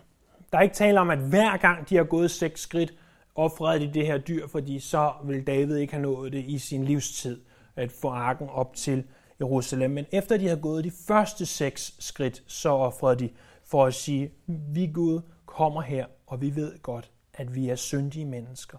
Der 0.51 0.57
er 0.57 0.61
ikke 0.61 0.75
tale 0.75 0.99
om, 0.99 1.09
at 1.09 1.19
hver 1.19 1.57
gang 1.57 1.89
de 1.89 1.95
har 1.95 2.03
gået 2.03 2.31
seks 2.31 2.61
skridt, 2.61 2.93
offrede 3.35 3.79
de 3.79 3.93
det 3.93 4.05
her 4.05 4.17
dyr, 4.17 4.47
fordi 4.47 4.79
så 4.79 5.13
vil 5.23 5.47
David 5.47 5.77
ikke 5.77 5.93
have 5.93 6.01
nået 6.01 6.31
det 6.31 6.45
i 6.47 6.57
sin 6.57 6.83
livstid 6.83 7.41
at 7.75 7.91
få 7.91 8.09
arken 8.09 8.49
op 8.49 8.75
til 8.75 9.03
Jerusalem. 9.39 9.91
Men 9.91 10.05
efter 10.11 10.37
de 10.37 10.47
har 10.47 10.55
gået 10.55 10.83
de 10.83 10.91
første 11.07 11.45
seks 11.45 11.93
skridt, 11.99 12.43
så 12.47 12.69
offrede 12.69 13.19
de 13.19 13.29
for 13.69 13.85
at 13.85 13.93
sige, 13.93 14.31
vi 14.47 14.87
Gud 14.87 15.21
kommer 15.45 15.81
her, 15.81 16.05
og 16.27 16.41
vi 16.41 16.55
ved 16.55 16.79
godt, 16.81 17.11
at 17.33 17.55
vi 17.55 17.69
er 17.69 17.75
syndige 17.75 18.25
mennesker. 18.25 18.77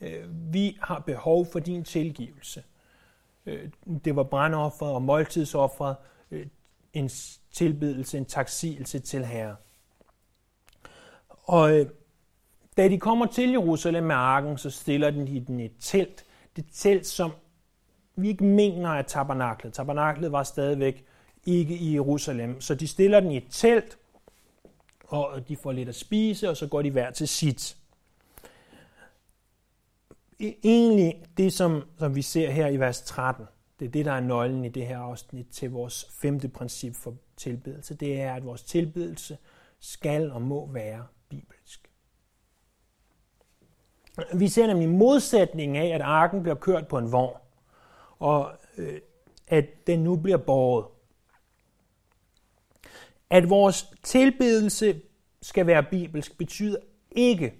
Øh, 0.00 0.24
vi 0.52 0.78
har 0.82 0.98
behov 0.98 1.46
for 1.52 1.58
din 1.58 1.84
tilgivelse. 1.84 2.62
Øh, 3.46 3.68
det 4.04 4.16
var 4.16 4.22
brandofferet 4.22 4.92
og 4.92 5.02
måltidsofferet, 5.02 5.96
øh, 6.30 6.46
en 6.92 7.10
tilbedelse, 7.52 8.18
en 8.18 8.24
taksigelse 8.24 8.98
til 8.98 9.24
Herre. 9.24 9.56
Og 11.28 11.86
da 12.76 12.88
de 12.88 12.98
kommer 12.98 13.26
til 13.26 13.50
Jerusalem 13.50 14.04
med 14.04 14.14
arken, 14.14 14.58
så 14.58 14.70
stiller 14.70 15.10
den 15.10 15.28
i 15.28 15.38
den 15.38 15.60
et 15.60 15.72
telt. 15.80 16.24
Det 16.56 16.66
telt, 16.72 17.06
som 17.06 17.30
vi 18.16 18.28
ikke 18.28 18.44
mener 18.44 18.90
er 18.90 19.02
tabernaklet. 19.02 19.72
Tabernaklet 19.72 20.32
var 20.32 20.42
stadigvæk 20.42 21.04
ikke 21.46 21.74
i 21.76 21.94
Jerusalem. 21.94 22.60
Så 22.60 22.74
de 22.74 22.86
stiller 22.86 23.20
den 23.20 23.30
i 23.30 23.36
et 23.36 23.46
telt, 23.50 23.98
og 25.08 25.48
de 25.48 25.56
får 25.56 25.72
lidt 25.72 25.88
at 25.88 25.94
spise, 25.94 26.50
og 26.50 26.56
så 26.56 26.66
går 26.66 26.82
de 26.82 26.90
hver 26.90 27.10
til 27.10 27.28
sit. 27.28 27.76
E-, 30.42 30.60
egentlig 30.64 31.24
det, 31.36 31.52
som, 31.52 31.82
som 31.98 32.14
vi 32.14 32.22
ser 32.22 32.50
her 32.50 32.68
i 32.68 32.76
vers 32.76 33.02
13, 33.02 33.46
det 33.80 33.86
er 33.86 33.90
det, 33.90 34.04
der 34.04 34.12
er 34.12 34.20
nøglen 34.20 34.64
i 34.64 34.68
det 34.68 34.86
her 34.86 34.98
afsnit 34.98 35.46
til 35.52 35.70
vores 35.70 36.08
femte 36.10 36.48
princip 36.48 36.94
for 36.94 37.14
tilbedelse. 37.36 37.94
Det 37.94 38.20
er, 38.20 38.34
at 38.34 38.44
vores 38.44 38.62
tilbedelse 38.62 39.38
skal 39.80 40.30
og 40.30 40.42
må 40.42 40.66
være 40.66 41.06
bibelsk. 41.28 41.90
Vi 44.34 44.48
ser 44.48 44.66
nemlig 44.66 44.88
modsætningen 44.88 45.76
af, 45.76 45.86
at 45.86 46.00
arken 46.00 46.42
bliver 46.42 46.54
kørt 46.54 46.88
på 46.88 46.98
en 46.98 47.12
vogn 47.12 47.36
og 48.18 48.52
øh, 48.76 49.00
at 49.48 49.86
den 49.86 50.04
nu 50.04 50.16
bliver 50.16 50.36
båret. 50.36 50.86
At 53.30 53.50
vores 53.50 53.86
tilbedelse 54.02 55.00
skal 55.42 55.66
være 55.66 55.82
bibelsk, 55.82 56.38
betyder 56.38 56.76
ikke, 57.10 57.54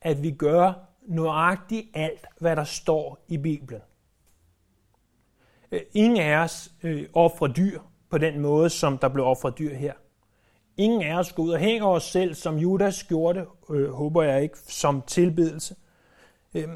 at 0.00 0.22
vi 0.22 0.30
gør 0.30 0.72
nøjagtigt 1.06 1.86
alt, 1.94 2.26
hvad 2.40 2.56
der 2.56 2.64
står 2.64 3.24
i 3.28 3.38
Bibelen. 3.38 3.80
Øh, 5.72 5.80
ingen 5.94 6.20
af 6.20 6.36
os 6.36 6.72
øh, 6.82 7.08
offrer 7.12 7.48
dyr 7.48 7.80
på 8.10 8.18
den 8.18 8.40
måde, 8.40 8.70
som 8.70 8.98
der 8.98 9.08
blev 9.08 9.24
offret 9.24 9.58
dyr 9.58 9.74
her. 9.74 9.92
Ingen 10.76 11.02
af 11.02 11.18
os 11.18 11.32
går 11.32 11.42
ud 11.42 11.50
og 11.50 11.58
hænger 11.58 11.86
os 11.86 12.04
selv, 12.04 12.34
som 12.34 12.58
Judas 12.58 13.04
gjorde 13.04 13.38
det, 13.38 13.46
øh, 13.70 13.90
håber 13.90 14.22
jeg 14.22 14.42
ikke, 14.42 14.58
som 14.58 15.02
tilbedelse. 15.06 15.76
Øh, 16.54 16.68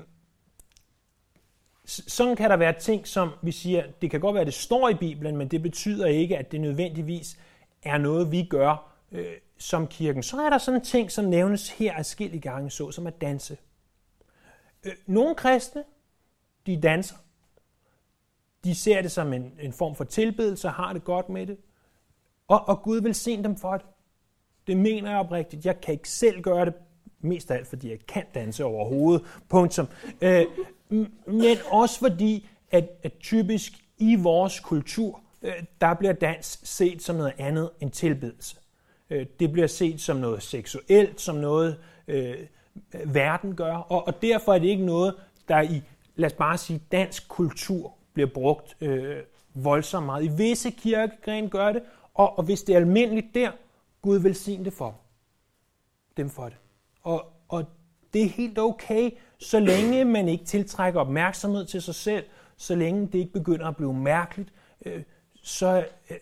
sådan 1.84 2.36
kan 2.36 2.50
der 2.50 2.56
være 2.56 2.78
ting, 2.80 3.06
som 3.06 3.30
vi 3.42 3.52
siger, 3.52 3.84
det 4.02 4.10
kan 4.10 4.20
godt 4.20 4.34
være, 4.34 4.40
at 4.40 4.46
det 4.46 4.54
står 4.54 4.88
i 4.88 4.94
Bibelen, 4.94 5.36
men 5.36 5.48
det 5.48 5.62
betyder 5.62 6.06
ikke, 6.06 6.38
at 6.38 6.52
det 6.52 6.60
nødvendigvis 6.60 7.38
er 7.82 7.98
noget, 7.98 8.32
vi 8.32 8.46
gør 8.50 8.92
øh, 9.12 9.32
som 9.58 9.86
kirken. 9.86 10.22
Så 10.22 10.42
er 10.42 10.50
der 10.50 10.58
sådan 10.58 10.84
ting, 10.84 11.10
som 11.10 11.24
nævnes 11.24 11.70
her 11.70 12.20
i 12.20 12.38
gange, 12.38 12.70
så 12.70 12.90
som 12.90 13.06
at 13.06 13.20
danse. 13.20 13.58
Øh, 14.84 14.92
nogle 15.06 15.34
kristne, 15.34 15.84
de 16.66 16.80
danser. 16.80 17.16
De 18.64 18.74
ser 18.74 19.02
det 19.02 19.10
som 19.10 19.32
en, 19.32 19.52
en 19.60 19.72
form 19.72 19.94
for 19.94 20.04
tilbedelse 20.04 20.68
og 20.68 20.74
har 20.74 20.92
det 20.92 21.04
godt 21.04 21.28
med 21.28 21.46
det. 21.46 21.56
Og, 22.48 22.68
og 22.68 22.82
Gud 22.82 23.00
vil 23.00 23.14
se 23.14 23.42
dem 23.42 23.56
for 23.56 23.76
det. 23.76 23.86
Det 24.66 24.76
mener 24.76 25.10
jeg 25.10 25.18
oprigtigt. 25.18 25.66
Jeg 25.66 25.80
kan 25.80 25.94
ikke 25.94 26.08
selv 26.08 26.42
gøre 26.42 26.64
det, 26.64 26.74
mest 27.20 27.50
af 27.50 27.56
alt 27.56 27.66
fordi 27.66 27.90
jeg 27.90 27.98
kan 28.08 28.24
danse 28.34 28.64
overhovedet. 28.64 29.26
Punktum. 29.48 29.88
Øh, 30.20 30.46
men 31.26 31.56
også 31.70 31.98
fordi, 31.98 32.48
at, 32.70 32.88
at 33.02 33.12
typisk 33.20 33.72
i 33.98 34.16
vores 34.16 34.60
kultur, 34.60 35.22
Øh, 35.42 35.52
der 35.80 35.94
bliver 35.94 36.12
dans 36.12 36.60
set 36.62 37.02
som 37.02 37.16
noget 37.16 37.32
andet 37.38 37.70
end 37.80 37.90
tilbedelse. 37.90 38.56
Øh, 39.10 39.26
det 39.40 39.52
bliver 39.52 39.66
set 39.66 40.00
som 40.00 40.16
noget 40.16 40.42
seksuelt, 40.42 41.20
som 41.20 41.36
noget 41.36 41.78
øh, 42.08 42.36
verden 43.04 43.56
gør, 43.56 43.74
og, 43.74 44.06
og 44.06 44.22
derfor 44.22 44.54
er 44.54 44.58
det 44.58 44.68
ikke 44.68 44.84
noget, 44.84 45.14
der 45.48 45.60
i, 45.60 45.82
lad 46.16 46.26
os 46.26 46.32
bare 46.32 46.58
sige, 46.58 46.82
dansk 46.92 47.28
kultur 47.28 47.94
bliver 48.12 48.28
brugt 48.34 48.76
øh, 48.80 49.16
voldsomt 49.54 50.06
meget. 50.06 50.24
I 50.24 50.28
visse 50.28 50.70
kirkegren 50.70 51.48
gør 51.48 51.72
det, 51.72 51.82
og, 52.14 52.38
og 52.38 52.44
hvis 52.44 52.62
det 52.62 52.72
er 52.72 52.78
almindeligt 52.78 53.34
der, 53.34 53.50
Gud 54.02 54.18
velsigne 54.18 54.64
det 54.64 54.72
for 54.72 55.00
dem 56.16 56.30
for 56.30 56.44
det. 56.44 56.56
Og, 57.02 57.32
og 57.48 57.64
det 58.12 58.22
er 58.22 58.28
helt 58.28 58.58
okay, 58.58 59.10
så 59.38 59.60
længe 59.60 60.04
man 60.04 60.28
ikke 60.28 60.44
tiltrækker 60.44 61.00
opmærksomhed 61.00 61.66
til 61.66 61.82
sig 61.82 61.94
selv, 61.94 62.24
så 62.56 62.74
længe 62.74 63.06
det 63.06 63.18
ikke 63.18 63.32
begynder 63.32 63.66
at 63.66 63.76
blive 63.76 63.94
mærkeligt, 63.94 64.52
øh, 64.86 65.02
så 65.42 65.88
øh, 66.10 66.16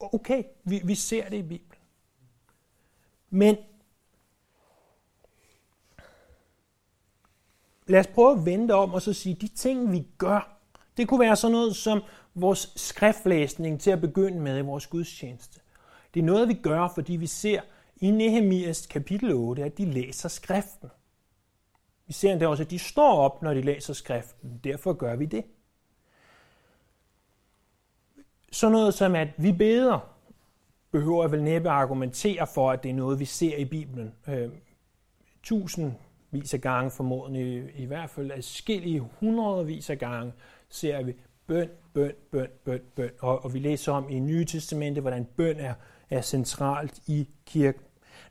okay, 0.00 0.42
vi, 0.64 0.80
vi 0.84 0.94
ser 0.94 1.28
det 1.28 1.36
i 1.36 1.42
Bibelen. 1.42 1.80
Men 3.30 3.56
lad 7.86 8.00
os 8.00 8.06
prøve 8.06 8.32
at 8.32 8.44
vente 8.44 8.72
om 8.72 8.94
og 8.94 9.02
så 9.02 9.12
sige, 9.12 9.34
de 9.34 9.48
ting 9.48 9.92
vi 9.92 10.06
gør, 10.18 10.58
det 10.96 11.08
kunne 11.08 11.20
være 11.20 11.36
sådan 11.36 11.52
noget 11.52 11.76
som 11.76 12.02
vores 12.34 12.72
skriftlæsning 12.76 13.80
til 13.80 13.90
at 13.90 14.00
begynde 14.00 14.40
med 14.40 14.58
i 14.58 14.62
vores 14.62 14.86
gudstjeneste. 14.86 15.60
Det 16.14 16.20
er 16.20 16.24
noget, 16.24 16.48
vi 16.48 16.54
gør, 16.54 16.88
fordi 16.94 17.16
vi 17.16 17.26
ser 17.26 17.60
i 17.96 18.10
Nehemias 18.10 18.86
kapitel 18.86 19.32
8, 19.32 19.64
at 19.64 19.78
de 19.78 19.84
læser 19.84 20.28
skriften. 20.28 20.90
Vi 22.06 22.12
ser 22.12 22.32
endda 22.32 22.48
også, 22.48 22.62
at 22.62 22.70
de 22.70 22.78
står 22.78 23.14
op, 23.14 23.42
når 23.42 23.54
de 23.54 23.62
læser 23.62 23.92
skriften. 23.92 24.60
Derfor 24.64 24.92
gør 24.92 25.16
vi 25.16 25.26
det. 25.26 25.44
Så 28.54 28.68
noget 28.68 28.94
som, 28.94 29.14
at 29.14 29.28
vi 29.36 29.52
beder, 29.52 29.98
behøver 30.92 31.28
vel 31.28 31.42
næppe 31.42 31.68
argumentere 31.68 32.46
for, 32.54 32.70
at 32.70 32.82
det 32.82 32.90
er 32.90 32.94
noget, 32.94 33.20
vi 33.20 33.24
ser 33.24 33.56
i 33.56 33.64
Bibelen. 33.64 34.14
Øh, 34.28 34.48
tusindvis 35.42 36.54
af 36.54 36.60
gange 36.60 36.90
formodentlig, 36.90 37.70
i 37.76 37.84
hvert 37.84 38.10
fald 38.10 38.30
adskillige 38.30 39.00
hundredvis 39.20 39.90
af 39.90 39.98
gange, 39.98 40.32
ser 40.68 41.02
vi 41.02 41.14
bøn, 41.46 41.68
bøn, 41.94 42.12
bøn, 42.30 42.48
bøn, 42.64 42.80
bøn. 42.96 43.10
Og, 43.20 43.44
og 43.44 43.54
vi 43.54 43.58
læser 43.58 43.92
om 43.92 44.10
i 44.10 44.18
Nye 44.18 44.44
Testamente, 44.44 45.00
hvordan 45.00 45.24
bøn 45.36 45.56
er 45.56 45.74
er 46.10 46.20
centralt 46.20 47.00
i 47.06 47.28
kirken. 47.46 47.82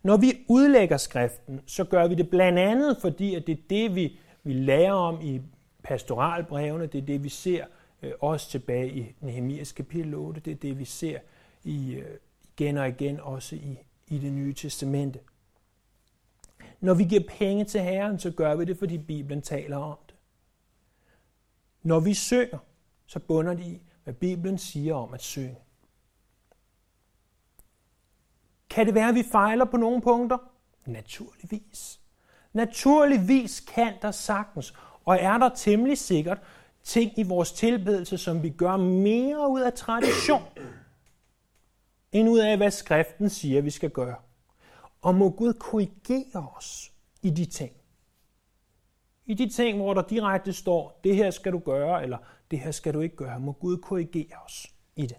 Når 0.04 0.18
vi 0.18 0.34
udlægger 0.50 0.98
skriften, 0.98 1.62
så 1.68 1.84
gør 1.84 2.08
vi 2.08 2.16
det 2.16 2.30
blandt 2.30 2.60
andet, 2.60 2.98
fordi 3.02 3.36
at 3.36 3.48
det 3.48 3.54
er 3.54 3.62
det, 3.70 3.96
vi, 3.96 4.20
vi 4.44 4.54
lærer 4.54 4.94
om 4.94 5.22
i 5.22 5.42
pastoralbrevene, 5.84 6.86
det 6.86 7.02
er 7.02 7.06
det, 7.06 7.24
vi 7.24 7.30
ser 7.30 7.66
Øh, 8.04 8.14
også 8.20 8.50
tilbage 8.50 8.94
i 8.94 9.16
Nehemias 9.20 9.72
kapitel 9.72 10.14
8, 10.14 10.42
det 10.42 10.52
er 10.52 10.56
det, 10.56 10.80
vi 10.80 10.86
ser 10.86 11.20
i, 11.64 11.94
øh, 11.94 12.18
igen 12.58 12.78
og 12.78 12.90
igen 12.90 13.20
også 13.20 13.56
i, 13.56 13.78
i 14.08 14.18
det 14.20 14.34
nye 14.34 14.54
testamente. 14.54 15.20
Når 16.80 16.94
vi 16.94 17.04
giver 17.04 17.24
penge 17.28 17.66
til 17.66 17.82
Herren, 17.82 18.20
så 18.20 18.32
gør 18.32 18.56
vi 18.56 18.66
det, 18.66 18.78
fordi 18.78 18.98
Bibelen 18.98 19.42
taler 19.42 19.78
om 19.78 19.98
det. 20.08 20.16
Når 21.84 22.00
vi 22.00 22.14
synger, 22.14 22.58
så 23.06 23.20
bunder 23.20 23.54
det 23.54 23.64
i, 23.64 23.82
hvad 24.04 24.14
Bibelen 24.14 24.58
siger 24.58 24.96
om 24.96 25.14
at 25.14 25.22
synge. 25.22 25.58
Kan 28.70 28.86
det 28.86 28.96
være, 28.96 29.10
at 29.10 29.16
vi 29.16 29.24
fejler 29.32 29.66
på 29.66 29.78
nogle 29.78 30.02
punkter? 30.02 30.38
Naturligvis. 30.86 32.00
Naturligvis 32.54 33.60
kan 33.60 33.94
der 34.02 34.12
sagtens, 34.12 34.74
og 35.06 35.18
er 35.18 35.38
der 35.38 35.50
temmelig 35.56 35.98
sikkert, 35.98 36.40
ting 36.84 37.20
i 37.20 37.24
vores 37.24 37.52
tilbedelse, 37.52 38.18
som 38.18 38.44
vi 38.44 38.50
gør 38.50 38.78
mere 38.78 39.50
ud 39.50 39.62
af 39.62 39.74
tradition, 39.74 40.44
end 42.12 42.30
ud 42.30 42.40
af, 42.40 42.58
hvad 42.58 42.72
skriften 42.72 43.30
siger, 43.30 43.62
vi 43.62 43.70
skal 43.70 43.90
gøre. 43.90 44.16
Og 45.02 45.16
må 45.16 45.30
Gud 45.30 45.54
korrigere 45.54 46.48
os 46.58 46.92
i 47.22 47.30
de 47.30 47.46
ting. 47.46 47.74
I 49.26 49.34
de 49.34 49.50
ting, 49.50 49.78
hvor 49.78 49.94
der 49.94 50.02
direkte 50.02 50.54
står, 50.54 51.00
det 51.04 51.16
her 51.16 51.32
skal 51.32 51.52
du 51.52 51.60
gøre, 51.60 52.04
eller 52.04 52.18
det 52.52 52.60
her 52.60 52.72
skal 52.72 52.94
du 52.94 53.00
ikke 53.00 53.16
gøre, 53.16 53.40
må 53.40 53.52
Gud 53.52 53.78
korrigere 53.78 54.38
os 54.46 54.68
i 54.96 55.06
det. 55.06 55.18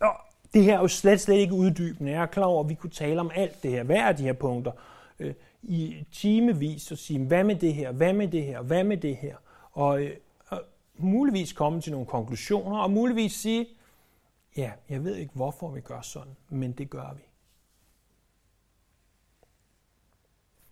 Og 0.00 0.16
det 0.54 0.64
her 0.64 0.76
er 0.76 0.80
jo 0.80 0.88
slet, 0.88 1.20
slet 1.20 1.36
ikke 1.36 1.54
uddybende. 1.54 2.12
Jeg 2.12 2.22
er 2.22 2.26
klar 2.26 2.44
over, 2.44 2.64
at 2.64 2.68
vi 2.68 2.74
kunne 2.74 2.90
tale 2.90 3.20
om 3.20 3.30
alt 3.34 3.62
det 3.62 3.70
her, 3.70 3.82
hver 3.82 4.06
af 4.06 4.16
de 4.16 4.22
her 4.22 4.32
punkter, 4.32 4.72
øh, 5.18 5.34
i 5.68 6.04
timevis 6.12 6.92
og 6.92 6.98
sige, 6.98 7.26
hvad 7.26 7.44
med 7.44 7.56
det 7.56 7.74
her, 7.74 7.92
hvad 7.92 8.12
med 8.12 8.28
det 8.28 8.44
her, 8.44 8.62
hvad 8.62 8.84
med 8.84 8.96
det 8.96 9.16
her, 9.16 9.36
og, 9.72 10.02
øh, 10.02 10.16
og 10.46 10.62
muligvis 10.94 11.52
komme 11.52 11.80
til 11.80 11.92
nogle 11.92 12.06
konklusioner, 12.06 12.78
og 12.78 12.90
muligvis 12.90 13.32
sige, 13.32 13.66
ja, 14.56 14.72
jeg 14.88 15.04
ved 15.04 15.16
ikke, 15.16 15.34
hvorfor 15.34 15.70
vi 15.70 15.80
gør 15.80 16.00
sådan, 16.00 16.36
men 16.48 16.72
det 16.72 16.90
gør 16.90 17.14
vi. 17.16 17.22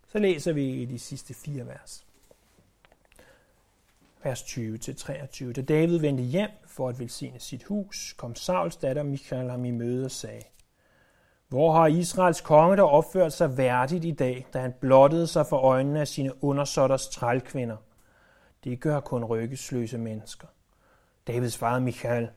Så 0.08 0.18
læser 0.18 0.52
vi 0.52 0.82
i 0.82 0.84
de 0.84 0.98
sidste 0.98 1.34
fire 1.34 1.66
vers. 1.66 2.06
Vers 4.24 4.42
20-23. 4.42 5.52
Da 5.52 5.62
David 5.62 5.98
vendte 5.98 6.22
hjem 6.22 6.50
for 6.66 6.88
at 6.88 6.98
velsigne 6.98 7.40
sit 7.40 7.64
hus, 7.64 8.12
kom 8.12 8.34
Sauls 8.34 8.76
datter 8.76 9.02
Michael 9.02 9.50
ham 9.50 9.64
i 9.64 9.70
møde 9.70 10.04
og 10.04 10.10
sagde, 10.10 10.42
hvor 11.54 11.72
har 11.72 11.86
Israels 11.86 12.40
konge 12.40 12.76
der 12.76 12.82
opført 12.82 13.32
sig 13.32 13.56
værdigt 13.56 14.04
i 14.04 14.10
dag, 14.10 14.46
da 14.52 14.60
han 14.60 14.74
blottede 14.80 15.26
sig 15.26 15.46
for 15.46 15.56
øjnene 15.56 16.00
af 16.00 16.08
sine 16.08 16.44
undersåtters 16.44 17.08
trælkvinder? 17.08 17.76
Det 18.64 18.80
gør 18.80 19.00
kun 19.00 19.24
rykkesløse 19.24 19.98
mennesker. 19.98 20.46
David 21.26 21.50
svarede 21.50 21.80
Michael, 21.80 22.28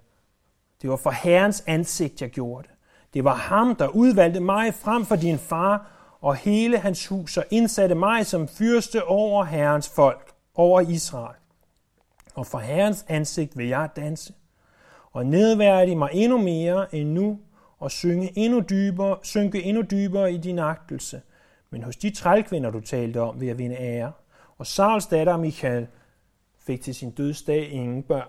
det 0.82 0.90
var 0.90 0.96
for 0.96 1.10
Herrens 1.10 1.64
ansigt, 1.68 2.22
jeg 2.22 2.30
gjorde 2.30 2.68
det. 2.68 2.76
Det 3.14 3.24
var 3.24 3.34
ham, 3.34 3.76
der 3.76 3.88
udvalgte 3.88 4.40
mig 4.40 4.74
frem 4.74 5.06
for 5.06 5.16
din 5.16 5.38
far 5.38 5.92
og 6.22 6.36
hele 6.36 6.78
hans 6.78 7.08
hus 7.08 7.38
og 7.38 7.44
indsatte 7.50 7.96
mig 7.96 8.26
som 8.26 8.48
fyrste 8.48 9.06
over 9.06 9.44
Herrens 9.44 9.90
folk, 9.90 10.34
over 10.56 10.82
Israel. 10.82 11.38
Og 12.36 12.48
for 12.48 12.58
Herrens 12.58 13.06
ansigt 13.08 13.58
vil 13.58 13.68
jeg 13.68 13.90
danse 13.96 14.34
og 15.12 15.26
nedværdige 15.26 15.96
mig 15.96 16.10
endnu 16.14 16.38
mere 16.38 16.96
end 16.96 17.10
nu 17.10 17.40
og 17.80 17.92
synge 17.92 18.38
endnu 18.38 18.60
dybere, 18.60 19.18
synke 19.24 19.64
endnu 19.64 19.82
dybere 19.92 20.34
i 20.34 20.38
din 20.38 20.60
agtelse. 20.60 21.22
Men 21.70 21.84
hos 21.84 21.96
de 21.98 22.10
trælkvinder, 22.10 22.72
du 22.72 22.80
talte 22.80 23.22
om, 23.22 23.40
vil 23.40 23.48
jeg 23.48 23.58
vinde 23.58 23.76
ære. 23.76 24.12
Og 24.58 24.68
Sauls 24.68 25.06
datter 25.06 25.38
Michael 25.38 25.88
fik 26.60 26.82
til 26.82 26.96
sin 26.96 27.12
dødsdag 27.12 27.70
ingen 27.70 28.04
børn. 28.04 28.28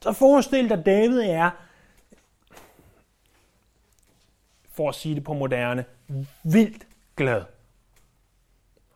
Så 0.00 0.12
forestil 0.12 0.68
dig, 0.68 0.78
at 0.78 0.86
David 0.86 1.20
er, 1.20 1.50
for 4.70 4.88
at 4.88 4.94
sige 4.94 5.14
det 5.14 5.24
på 5.24 5.32
moderne, 5.32 5.84
vildt 6.42 6.86
glad. 7.16 7.42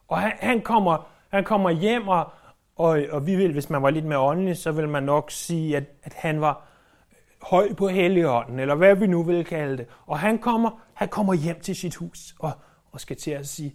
Og 0.08 0.20
han, 0.20 0.32
han, 0.38 0.62
kommer, 0.62 1.08
han 1.28 1.44
kommer 1.44 1.70
hjem, 1.70 2.08
og, 2.08 2.32
og, 2.76 3.02
og 3.10 3.26
vi 3.26 3.36
vil, 3.36 3.52
hvis 3.52 3.70
man 3.70 3.82
var 3.82 3.90
lidt 3.90 4.04
mere 4.04 4.18
åndelig, 4.18 4.56
så 4.56 4.72
vil 4.72 4.88
man 4.88 5.02
nok 5.02 5.30
sige, 5.30 5.76
at, 5.76 5.84
at 6.02 6.14
han 6.14 6.40
var 6.40 6.71
høj 7.42 7.74
på 7.74 7.88
helligånden, 7.88 8.58
eller 8.58 8.74
hvad 8.74 8.96
vi 8.96 9.06
nu 9.06 9.22
vil 9.22 9.44
kalde 9.44 9.76
det. 9.76 9.86
Og 10.06 10.18
han 10.18 10.38
kommer, 10.38 10.80
han 10.94 11.08
kommer 11.08 11.34
hjem 11.34 11.60
til 11.60 11.76
sit 11.76 11.94
hus 11.94 12.34
og, 12.38 12.52
og 12.92 13.00
skal 13.00 13.16
til 13.16 13.30
at 13.30 13.48
sige, 13.48 13.74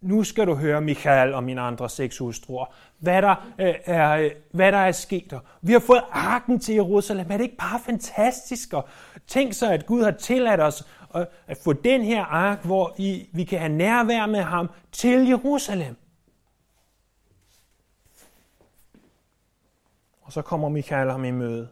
nu 0.00 0.24
skal 0.24 0.46
du 0.46 0.54
høre 0.54 0.80
Michael 0.80 1.34
og 1.34 1.44
mine 1.44 1.60
andre 1.60 1.88
seks 1.88 2.18
hustruer, 2.18 2.74
hvad 2.98 3.22
der, 3.22 3.52
øh, 3.58 3.74
er, 3.84 4.10
øh, 4.10 4.30
hvad 4.52 4.72
der 4.72 4.78
er 4.78 4.92
sket. 4.92 5.32
Og 5.32 5.40
vi 5.62 5.72
har 5.72 5.80
fået 5.80 6.02
arken 6.10 6.60
til 6.60 6.74
Jerusalem. 6.74 7.26
Er 7.30 7.36
det 7.36 7.44
ikke 7.44 7.56
bare 7.56 7.80
fantastisk? 7.80 8.72
Og 8.72 8.88
tænk 9.26 9.52
så, 9.52 9.72
at 9.72 9.86
Gud 9.86 10.02
har 10.02 10.10
tilladt 10.10 10.60
os 10.60 10.88
at, 11.14 11.28
at 11.46 11.56
få 11.64 11.72
den 11.72 12.02
her 12.02 12.24
ark, 12.24 12.64
hvor 12.64 12.94
I, 12.98 13.28
vi 13.32 13.44
kan 13.44 13.58
have 13.58 13.72
nærvær 13.72 14.26
med 14.26 14.42
ham 14.42 14.70
til 14.92 15.28
Jerusalem. 15.28 15.96
Og 20.22 20.32
så 20.32 20.42
kommer 20.42 20.68
Michael 20.68 21.10
ham 21.10 21.24
i 21.24 21.30
møde 21.30 21.68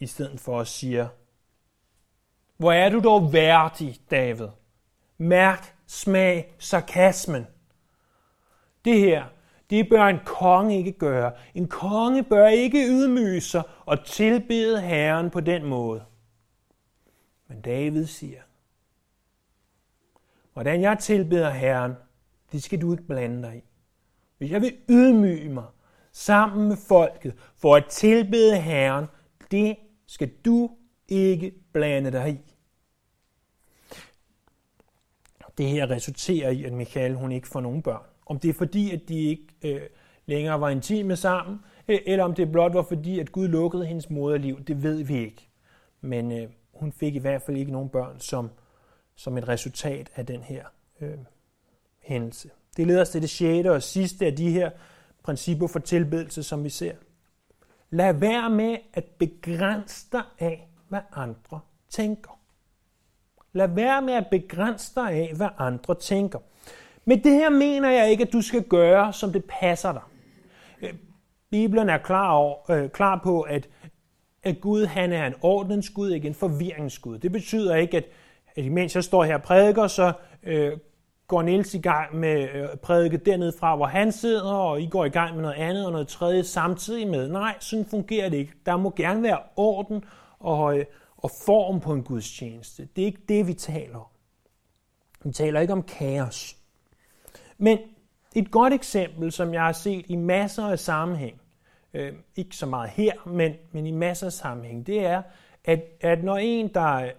i 0.00 0.06
stedet 0.06 0.40
for 0.40 0.60
at 0.60 0.66
sige, 0.66 1.08
hvor 2.56 2.72
er 2.72 2.88
du 2.90 3.00
dog 3.00 3.32
værdig, 3.32 3.96
David. 4.10 4.48
Mærk, 5.18 5.74
smag, 5.86 6.54
sarkasmen. 6.58 7.46
Det 8.84 9.00
her, 9.00 9.24
det 9.70 9.88
bør 9.88 10.04
en 10.04 10.18
konge 10.24 10.78
ikke 10.78 10.92
gøre. 10.92 11.32
En 11.54 11.68
konge 11.68 12.24
bør 12.24 12.46
ikke 12.46 12.86
ydmyge 12.88 13.40
sig 13.40 13.62
og 13.86 14.04
tilbede 14.04 14.80
Herren 14.80 15.30
på 15.30 15.40
den 15.40 15.64
måde. 15.64 16.04
Men 17.48 17.60
David 17.60 18.06
siger, 18.06 18.40
hvordan 20.52 20.80
jeg 20.80 20.98
tilbeder 20.98 21.50
Herren, 21.50 21.92
det 22.52 22.62
skal 22.62 22.80
du 22.80 22.92
ikke 22.92 23.06
blande 23.06 23.42
dig 23.42 23.56
i. 23.56 23.64
Hvis 24.38 24.50
jeg 24.50 24.62
vil 24.62 24.76
ydmyge 24.88 25.48
mig 25.48 25.66
sammen 26.12 26.68
med 26.68 26.76
folket 26.88 27.34
for 27.56 27.76
at 27.76 27.86
tilbede 27.86 28.56
Herren, 28.60 29.06
det 29.50 29.76
skal 30.08 30.30
du 30.44 30.70
ikke 31.08 31.52
blande 31.72 32.12
dig 32.12 32.30
i. 32.30 32.54
Det 35.58 35.68
her 35.68 35.90
resulterer 35.90 36.50
i, 36.50 36.64
at 36.64 36.72
Michael 36.72 37.14
hun 37.14 37.32
ikke 37.32 37.48
får 37.48 37.60
nogen 37.60 37.82
børn. 37.82 38.02
Om 38.26 38.38
det 38.38 38.48
er 38.48 38.54
fordi, 38.54 38.90
at 38.90 39.00
de 39.08 39.18
ikke 39.18 39.46
øh, 39.62 39.80
længere 40.26 40.60
var 40.60 40.68
intime 40.68 41.16
sammen, 41.16 41.58
øh, 41.88 41.98
eller 42.06 42.24
om 42.24 42.34
det 42.34 42.52
blot 42.52 42.74
var 42.74 42.82
fordi, 42.82 43.18
at 43.18 43.32
Gud 43.32 43.48
lukkede 43.48 43.86
hendes 43.86 44.10
moderliv, 44.10 44.64
det 44.64 44.82
ved 44.82 45.02
vi 45.02 45.18
ikke. 45.18 45.48
Men 46.00 46.32
øh, 46.32 46.48
hun 46.72 46.92
fik 46.92 47.14
i 47.14 47.18
hvert 47.18 47.42
fald 47.42 47.56
ikke 47.56 47.72
nogen 47.72 47.88
børn 47.88 48.20
som, 48.20 48.50
som 49.14 49.38
et 49.38 49.48
resultat 49.48 50.10
af 50.14 50.26
den 50.26 50.42
her 50.42 50.64
øh, 51.00 51.18
hændelse. 52.00 52.50
Det 52.76 52.86
leder 52.86 53.00
os 53.00 53.08
til 53.08 53.22
det 53.22 53.30
sjette 53.30 53.72
og 53.72 53.82
sidste 53.82 54.26
af 54.26 54.36
de 54.36 54.50
her 54.50 54.70
principper 55.22 55.66
for 55.66 55.78
tilbedelse, 55.78 56.42
som 56.42 56.64
vi 56.64 56.70
ser. 56.70 56.94
Lad 57.90 58.14
være 58.14 58.50
med 58.50 58.76
at 58.94 59.04
begrænse 59.04 60.06
dig 60.12 60.22
af, 60.38 60.68
hvad 60.88 61.00
andre 61.12 61.60
tænker. 61.90 62.38
Lad 63.52 63.68
være 63.68 64.02
med 64.02 64.14
at 64.14 64.26
begrænse 64.30 64.94
dig 64.94 65.10
af, 65.10 65.32
hvad 65.36 65.48
andre 65.58 65.94
tænker. 65.94 66.38
Men 67.04 67.24
det 67.24 67.32
her 67.32 67.50
mener 67.50 67.90
jeg 67.90 68.10
ikke, 68.10 68.24
at 68.24 68.32
du 68.32 68.40
skal 68.40 68.62
gøre, 68.62 69.12
som 69.12 69.32
det 69.32 69.44
passer 69.44 69.92
dig. 69.92 70.02
Øh, 70.82 70.94
Bibelen 71.50 71.88
er 71.88 71.98
klar, 71.98 72.30
over, 72.30 72.70
øh, 72.70 72.90
klar 72.90 73.20
på, 73.24 73.40
at, 73.40 73.68
at 74.42 74.60
Gud 74.60 74.86
han 74.86 75.12
er 75.12 75.26
en 75.26 75.34
ordens 75.42 75.90
Gud, 75.90 76.10
ikke 76.10 76.28
en 76.28 76.34
forvirringsgud. 76.34 77.18
Det 77.18 77.32
betyder 77.32 77.76
ikke, 77.76 77.96
at, 77.96 78.04
at 78.56 78.64
imens 78.64 78.94
jeg 78.94 79.04
står 79.04 79.24
her 79.24 79.34
og 79.34 79.42
prædiker, 79.42 79.86
så 79.86 80.12
øh, 80.42 80.72
går 81.28 81.42
Niels 81.42 81.74
i 81.74 81.78
gang 81.78 82.16
med 82.16 82.48
øh, 82.54 82.68
at 82.72 82.80
prædike 82.80 83.16
dernede 83.16 83.52
fra, 83.58 83.76
hvor 83.76 83.86
han 83.86 84.12
sidder, 84.12 84.52
og 84.52 84.80
I 84.80 84.86
går 84.86 85.04
i 85.04 85.08
gang 85.08 85.34
med 85.34 85.42
noget 85.42 85.56
andet 85.56 85.86
og 85.86 85.92
noget 85.92 86.08
tredje 86.08 86.44
samtidig 86.44 87.08
med. 87.08 87.28
Nej, 87.28 87.56
sådan 87.60 87.86
fungerer 87.86 88.28
det 88.28 88.36
ikke. 88.36 88.52
Der 88.66 88.76
må 88.76 88.92
gerne 88.96 89.22
være 89.22 89.38
orden 89.56 90.04
og, 90.38 90.78
øh, 90.78 90.84
og 91.16 91.30
form 91.44 91.80
på 91.80 91.92
en 91.92 92.02
gudstjeneste. 92.02 92.88
Det 92.96 93.02
er 93.02 93.06
ikke 93.06 93.22
det, 93.28 93.46
vi 93.46 93.54
taler 93.54 93.98
om. 93.98 94.06
Vi 95.24 95.32
taler 95.32 95.60
ikke 95.60 95.72
om 95.72 95.82
kaos. 95.82 96.56
Men 97.58 97.78
et 98.34 98.50
godt 98.50 98.72
eksempel, 98.72 99.32
som 99.32 99.54
jeg 99.54 99.62
har 99.62 99.72
set 99.72 100.04
i 100.08 100.16
masser 100.16 100.64
af 100.64 100.78
sammenhæng, 100.78 101.40
øh, 101.94 102.12
ikke 102.36 102.56
så 102.56 102.66
meget 102.66 102.90
her, 102.90 103.28
men, 103.28 103.52
men 103.72 103.86
i 103.86 103.90
masser 103.90 104.26
af 104.26 104.32
sammenhæng, 104.32 104.86
det 104.86 105.06
er, 105.06 105.22
at, 105.64 105.82
at 106.00 106.24
når 106.24 106.36
en, 106.36 106.74
der, 106.74 107.10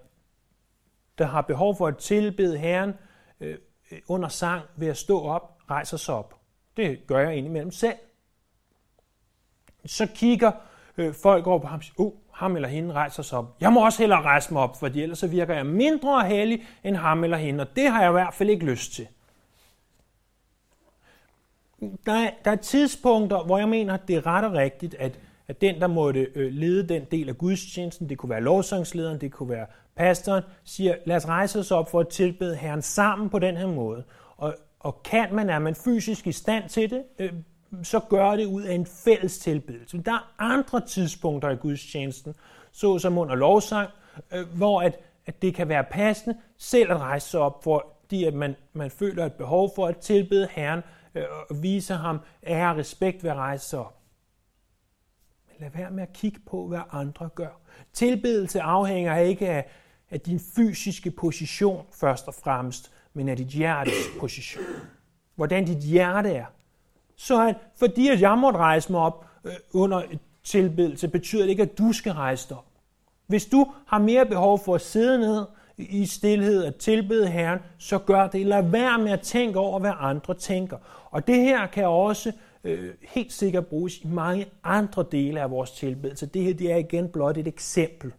der 1.17 1.25
har 1.25 1.41
behov 1.41 1.75
for 1.75 1.87
at 1.87 1.97
tilbede 1.97 2.57
Herren, 2.57 2.93
Øh, 3.41 3.57
Øh, 3.91 3.99
under 4.07 4.29
sang 4.29 4.61
ved 4.75 4.87
at 4.87 4.97
stå 4.97 5.21
op, 5.21 5.57
rejser 5.69 5.97
sig 5.97 6.15
op. 6.15 6.35
Det 6.77 7.07
gør 7.07 7.19
jeg 7.19 7.35
indimellem 7.35 7.71
selv. 7.71 7.95
Så 9.85 10.07
kigger 10.15 10.51
øh, 10.97 11.13
folk 11.13 11.47
over 11.47 11.59
på 11.59 11.67
ham 11.67 11.77
og 11.77 11.83
siger, 11.83 11.99
oh, 11.99 12.11
ham 12.31 12.55
eller 12.55 12.69
hende 12.69 12.93
rejser 12.93 13.23
sig 13.23 13.37
op. 13.37 13.55
Jeg 13.61 13.73
må 13.73 13.85
også 13.85 13.99
hellere 13.99 14.21
rejse 14.21 14.53
mig 14.53 14.61
op, 14.61 14.79
for 14.79 14.87
ellers 14.87 15.19
så 15.19 15.27
virker 15.27 15.55
jeg 15.55 15.65
mindre 15.65 16.27
hellig 16.27 16.67
end 16.83 16.95
ham 16.95 17.23
eller 17.23 17.37
hende, 17.37 17.61
og 17.61 17.75
det 17.75 17.91
har 17.91 18.01
jeg 18.01 18.09
i 18.09 18.11
hvert 18.11 18.33
fald 18.33 18.49
ikke 18.49 18.65
lyst 18.65 18.93
til. 18.93 19.07
Der 22.05 22.13
er, 22.13 22.31
der 22.45 22.51
er 22.51 22.55
tidspunkter, 22.55 23.43
hvor 23.43 23.57
jeg 23.57 23.69
mener, 23.69 23.93
at 23.93 24.07
det 24.07 24.15
er 24.15 24.25
ret 24.25 24.45
og 24.45 24.53
rigtigt, 24.53 24.95
at, 24.95 25.19
at 25.47 25.61
den, 25.61 25.81
der 25.81 25.87
måtte 25.87 26.27
øh, 26.35 26.51
lede 26.51 26.87
den 26.87 27.05
del 27.11 27.29
af 27.29 27.37
gudstjenesten, 27.37 28.09
det 28.09 28.17
kunne 28.17 28.29
være 28.29 28.41
lovsangslederen, 28.41 29.21
det 29.21 29.31
kunne 29.31 29.49
være 29.49 29.65
pastoren, 29.99 30.43
siger, 30.63 30.95
lad 31.05 31.15
os 31.15 31.27
rejse 31.27 31.59
os 31.59 31.71
op 31.71 31.91
for 31.91 31.99
at 31.99 32.07
tilbede 32.07 32.55
Herren 32.55 32.81
sammen 32.81 33.29
på 33.29 33.39
den 33.39 33.57
her 33.57 33.67
måde. 33.67 34.03
Og, 34.37 34.55
og 34.79 35.03
kan 35.03 35.35
man, 35.35 35.49
er 35.49 35.59
man 35.59 35.75
fysisk 35.75 36.27
i 36.27 36.31
stand 36.31 36.69
til 36.69 36.89
det, 36.89 37.03
øh, 37.19 37.33
så 37.83 37.99
gør 37.99 38.35
det 38.35 38.45
ud 38.45 38.61
af 38.61 38.73
en 38.73 38.85
fælles 38.85 39.39
tilbedelse. 39.39 40.01
Der 40.01 40.13
er 40.13 40.33
andre 40.39 40.81
tidspunkter 40.81 41.49
i 41.49 41.55
gudstjenesten, 41.55 42.33
såsom 42.71 43.17
under 43.17 43.35
lovsang, 43.35 43.89
øh, 44.31 44.47
hvor 44.57 44.81
at, 44.81 44.99
at 45.25 45.41
det 45.41 45.55
kan 45.55 45.69
være 45.69 45.83
passende 45.83 46.37
selv 46.57 46.91
at 46.91 46.97
rejse 46.97 47.29
sig 47.29 47.39
op, 47.39 47.63
fordi 47.63 48.23
at 48.23 48.33
man, 48.33 48.55
man 48.73 48.91
føler 48.91 49.25
et 49.25 49.33
behov 49.33 49.71
for 49.75 49.87
at 49.87 49.97
tilbede 49.97 50.47
Herren 50.51 50.81
øh, 51.15 51.23
og 51.49 51.63
vise 51.63 51.93
ham 51.93 52.19
ære 52.47 52.71
og 52.71 52.77
respekt 52.77 53.23
ved 53.23 53.31
at 53.31 53.37
rejse 53.37 53.65
sig 53.65 53.79
op. 53.79 53.99
Men 55.47 55.55
lad 55.59 55.69
være 55.75 55.91
med 55.91 56.03
at 56.03 56.13
kigge 56.13 56.39
på, 56.45 56.67
hvad 56.67 56.81
andre 56.91 57.29
gør. 57.35 57.61
Tilbedelse 57.93 58.61
afhænger 58.61 59.17
ikke 59.17 59.49
af, 59.49 59.69
af 60.11 60.21
din 60.21 60.39
fysiske 60.55 61.11
position 61.11 61.85
først 61.91 62.27
og 62.27 62.33
fremmest, 62.33 62.91
men 63.13 63.29
af 63.29 63.37
dit 63.37 63.47
hjertes 63.47 63.93
position. 64.19 64.63
Hvordan 65.35 65.65
dit 65.65 65.77
hjerte 65.77 66.29
er. 66.29 66.45
Så 67.15 67.47
at, 67.47 67.55
fordi 67.77 68.07
at 68.07 68.21
jeg 68.21 68.37
måtte 68.37 68.59
rejse 68.59 68.91
mig 68.91 69.01
op 69.01 69.25
øh, 69.45 69.53
under 69.73 70.01
tilbedelse, 70.43 71.07
betyder 71.07 71.41
det 71.41 71.49
ikke, 71.49 71.63
at 71.63 71.77
du 71.77 71.93
skal 71.93 72.11
rejse 72.11 72.49
dig 72.49 72.57
op. 72.57 72.65
Hvis 73.27 73.45
du 73.45 73.67
har 73.87 73.99
mere 73.99 74.25
behov 74.25 74.59
for 74.59 74.75
at 74.75 74.81
sidde 74.81 75.19
ned 75.19 75.45
i 75.77 76.05
stillhed 76.05 76.63
og 76.63 76.75
tilbede 76.75 77.27
Herren, 77.27 77.59
så 77.77 77.97
gør 77.97 78.27
det. 78.27 78.45
Lad 78.45 78.69
være 78.69 78.97
med 78.97 79.11
at 79.11 79.21
tænke 79.21 79.59
over, 79.59 79.79
hvad 79.79 79.91
andre 79.99 80.33
tænker. 80.33 80.77
Og 81.11 81.27
det 81.27 81.35
her 81.35 81.67
kan 81.67 81.87
også 81.87 82.31
øh, 82.63 82.93
helt 83.01 83.33
sikkert 83.33 83.67
bruges 83.67 83.97
i 83.97 84.07
mange 84.07 84.45
andre 84.63 85.05
dele 85.11 85.41
af 85.41 85.51
vores 85.51 85.71
tilbedelse. 85.71 86.25
Det 86.25 86.43
her 86.43 86.53
det 86.53 86.71
er 86.71 86.75
igen 86.75 87.09
blot 87.09 87.37
et 87.37 87.47
eksempel. 87.47 88.13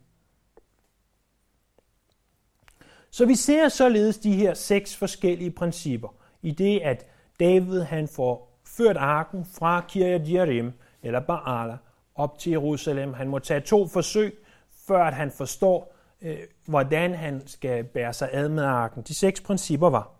Så 3.11 3.27
vi 3.27 3.35
ser 3.35 3.69
således 3.69 4.19
de 4.19 4.33
her 4.33 4.55
seks 4.55 4.97
forskellige 4.97 5.51
principper 5.51 6.09
i 6.43 6.51
det, 6.51 6.81
at 6.81 7.07
David 7.41 7.81
han 7.81 8.09
får 8.09 8.61
ført 8.67 8.97
arken 8.97 9.45
fra 9.45 9.85
Kirjat 9.89 10.33
Jearim, 10.33 10.73
eller 11.03 11.21
Baala, 11.21 11.77
op 12.15 12.39
til 12.39 12.51
Jerusalem. 12.51 13.13
Han 13.13 13.29
må 13.29 13.39
tage 13.39 13.61
to 13.61 13.89
forsøg, 13.89 14.39
før 14.87 15.05
at 15.05 15.15
han 15.15 15.31
forstår, 15.31 15.95
øh, 16.23 16.39
hvordan 16.67 17.15
han 17.15 17.43
skal 17.47 17.85
bære 17.85 18.13
sig 18.13 18.29
ad 18.33 18.49
med 18.49 18.65
arken. 18.65 19.03
De 19.03 19.15
seks 19.15 19.41
principper 19.41 19.91
var, 19.91 20.11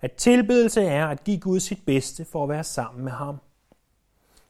at 0.00 0.12
tilbedelse 0.12 0.82
er 0.82 1.06
at 1.06 1.24
give 1.24 1.40
Gud 1.40 1.60
sit 1.60 1.78
bedste 1.86 2.24
for 2.24 2.42
at 2.42 2.48
være 2.48 2.64
sammen 2.64 3.04
med 3.04 3.12
ham. 3.12 3.36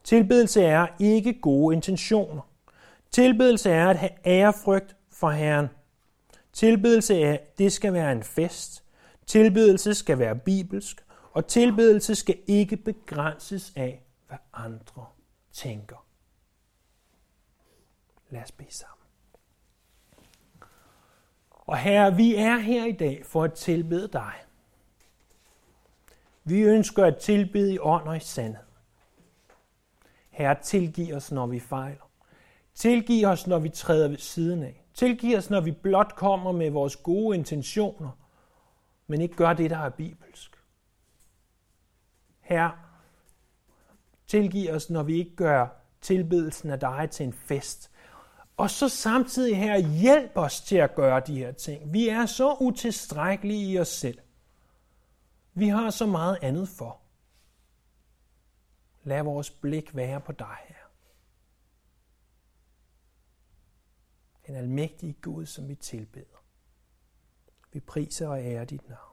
Tilbedelse 0.04 0.62
er 0.62 0.86
ikke 0.98 1.40
gode 1.40 1.74
intentioner. 1.74 2.42
Tilbedelse 3.10 3.70
er 3.70 3.88
at 3.88 3.96
have 3.96 4.10
ærefrygt 4.26 4.96
for 5.12 5.30
Herren. 5.30 5.68
Tilbedelse 6.56 7.20
er, 7.22 7.38
det 7.58 7.72
skal 7.72 7.92
være 7.92 8.12
en 8.12 8.22
fest. 8.22 8.84
Tilbedelse 9.26 9.94
skal 9.94 10.18
være 10.18 10.36
bibelsk. 10.36 11.04
Og 11.32 11.46
tilbedelse 11.46 12.14
skal 12.14 12.38
ikke 12.46 12.76
begrænses 12.76 13.72
af, 13.76 14.02
hvad 14.28 14.38
andre 14.52 15.06
tænker. 15.52 16.06
Lad 18.30 18.42
os 18.42 18.52
bede 18.52 18.74
sammen. 18.74 19.06
Og 21.50 21.78
herre, 21.78 22.16
vi 22.16 22.34
er 22.34 22.58
her 22.58 22.84
i 22.84 22.92
dag 22.92 23.26
for 23.26 23.44
at 23.44 23.52
tilbede 23.52 24.08
dig. 24.08 24.34
Vi 26.44 26.60
ønsker 26.60 27.04
at 27.04 27.16
tilbede 27.16 27.74
i 27.74 27.78
ånd 27.78 28.08
og 28.08 28.16
i 28.16 28.20
sandhed. 28.20 28.64
Herre, 30.30 30.56
tilgiv 30.62 31.14
os, 31.14 31.32
når 31.32 31.46
vi 31.46 31.60
fejler. 31.60 32.10
Tilgiv 32.74 33.26
os, 33.26 33.46
når 33.46 33.58
vi 33.58 33.68
træder 33.68 34.08
ved 34.08 34.18
siden 34.18 34.62
af. 34.62 34.85
Tilgiv 34.96 35.36
os, 35.36 35.50
når 35.50 35.60
vi 35.60 35.70
blot 35.70 36.14
kommer 36.14 36.52
med 36.52 36.70
vores 36.70 36.96
gode 36.96 37.36
intentioner, 37.36 38.10
men 39.06 39.20
ikke 39.20 39.36
gør 39.36 39.52
det, 39.52 39.70
der 39.70 39.78
er 39.78 39.88
bibelsk. 39.88 40.62
Herre, 42.40 42.72
tilgiv 44.26 44.70
os, 44.70 44.90
når 44.90 45.02
vi 45.02 45.14
ikke 45.14 45.36
gør 45.36 45.66
tilbedelsen 46.00 46.70
af 46.70 46.80
dig 46.80 47.08
til 47.10 47.26
en 47.26 47.32
fest. 47.32 47.90
Og 48.56 48.70
så 48.70 48.88
samtidig 48.88 49.58
her, 49.58 49.78
hjælp 49.78 50.30
os 50.34 50.60
til 50.60 50.76
at 50.76 50.94
gøre 50.94 51.20
de 51.20 51.38
her 51.38 51.52
ting. 51.52 51.92
Vi 51.92 52.08
er 52.08 52.26
så 52.26 52.56
utilstrækkelige 52.60 53.72
i 53.72 53.78
os 53.78 53.88
selv. 53.88 54.18
Vi 55.54 55.68
har 55.68 55.90
så 55.90 56.06
meget 56.06 56.38
andet 56.42 56.68
for. 56.68 57.00
Lad 59.04 59.22
vores 59.22 59.50
blik 59.50 59.96
være 59.96 60.20
på 60.20 60.32
dig, 60.32 60.56
her. 60.68 60.86
En 64.48 64.54
almægtig 64.54 65.16
Gud, 65.22 65.46
som 65.46 65.68
vi 65.68 65.74
tilbeder. 65.74 66.44
Vi 67.72 67.80
priser 67.80 68.28
og 68.28 68.40
ærer 68.40 68.64
dit 68.64 68.88
navn. 68.88 69.05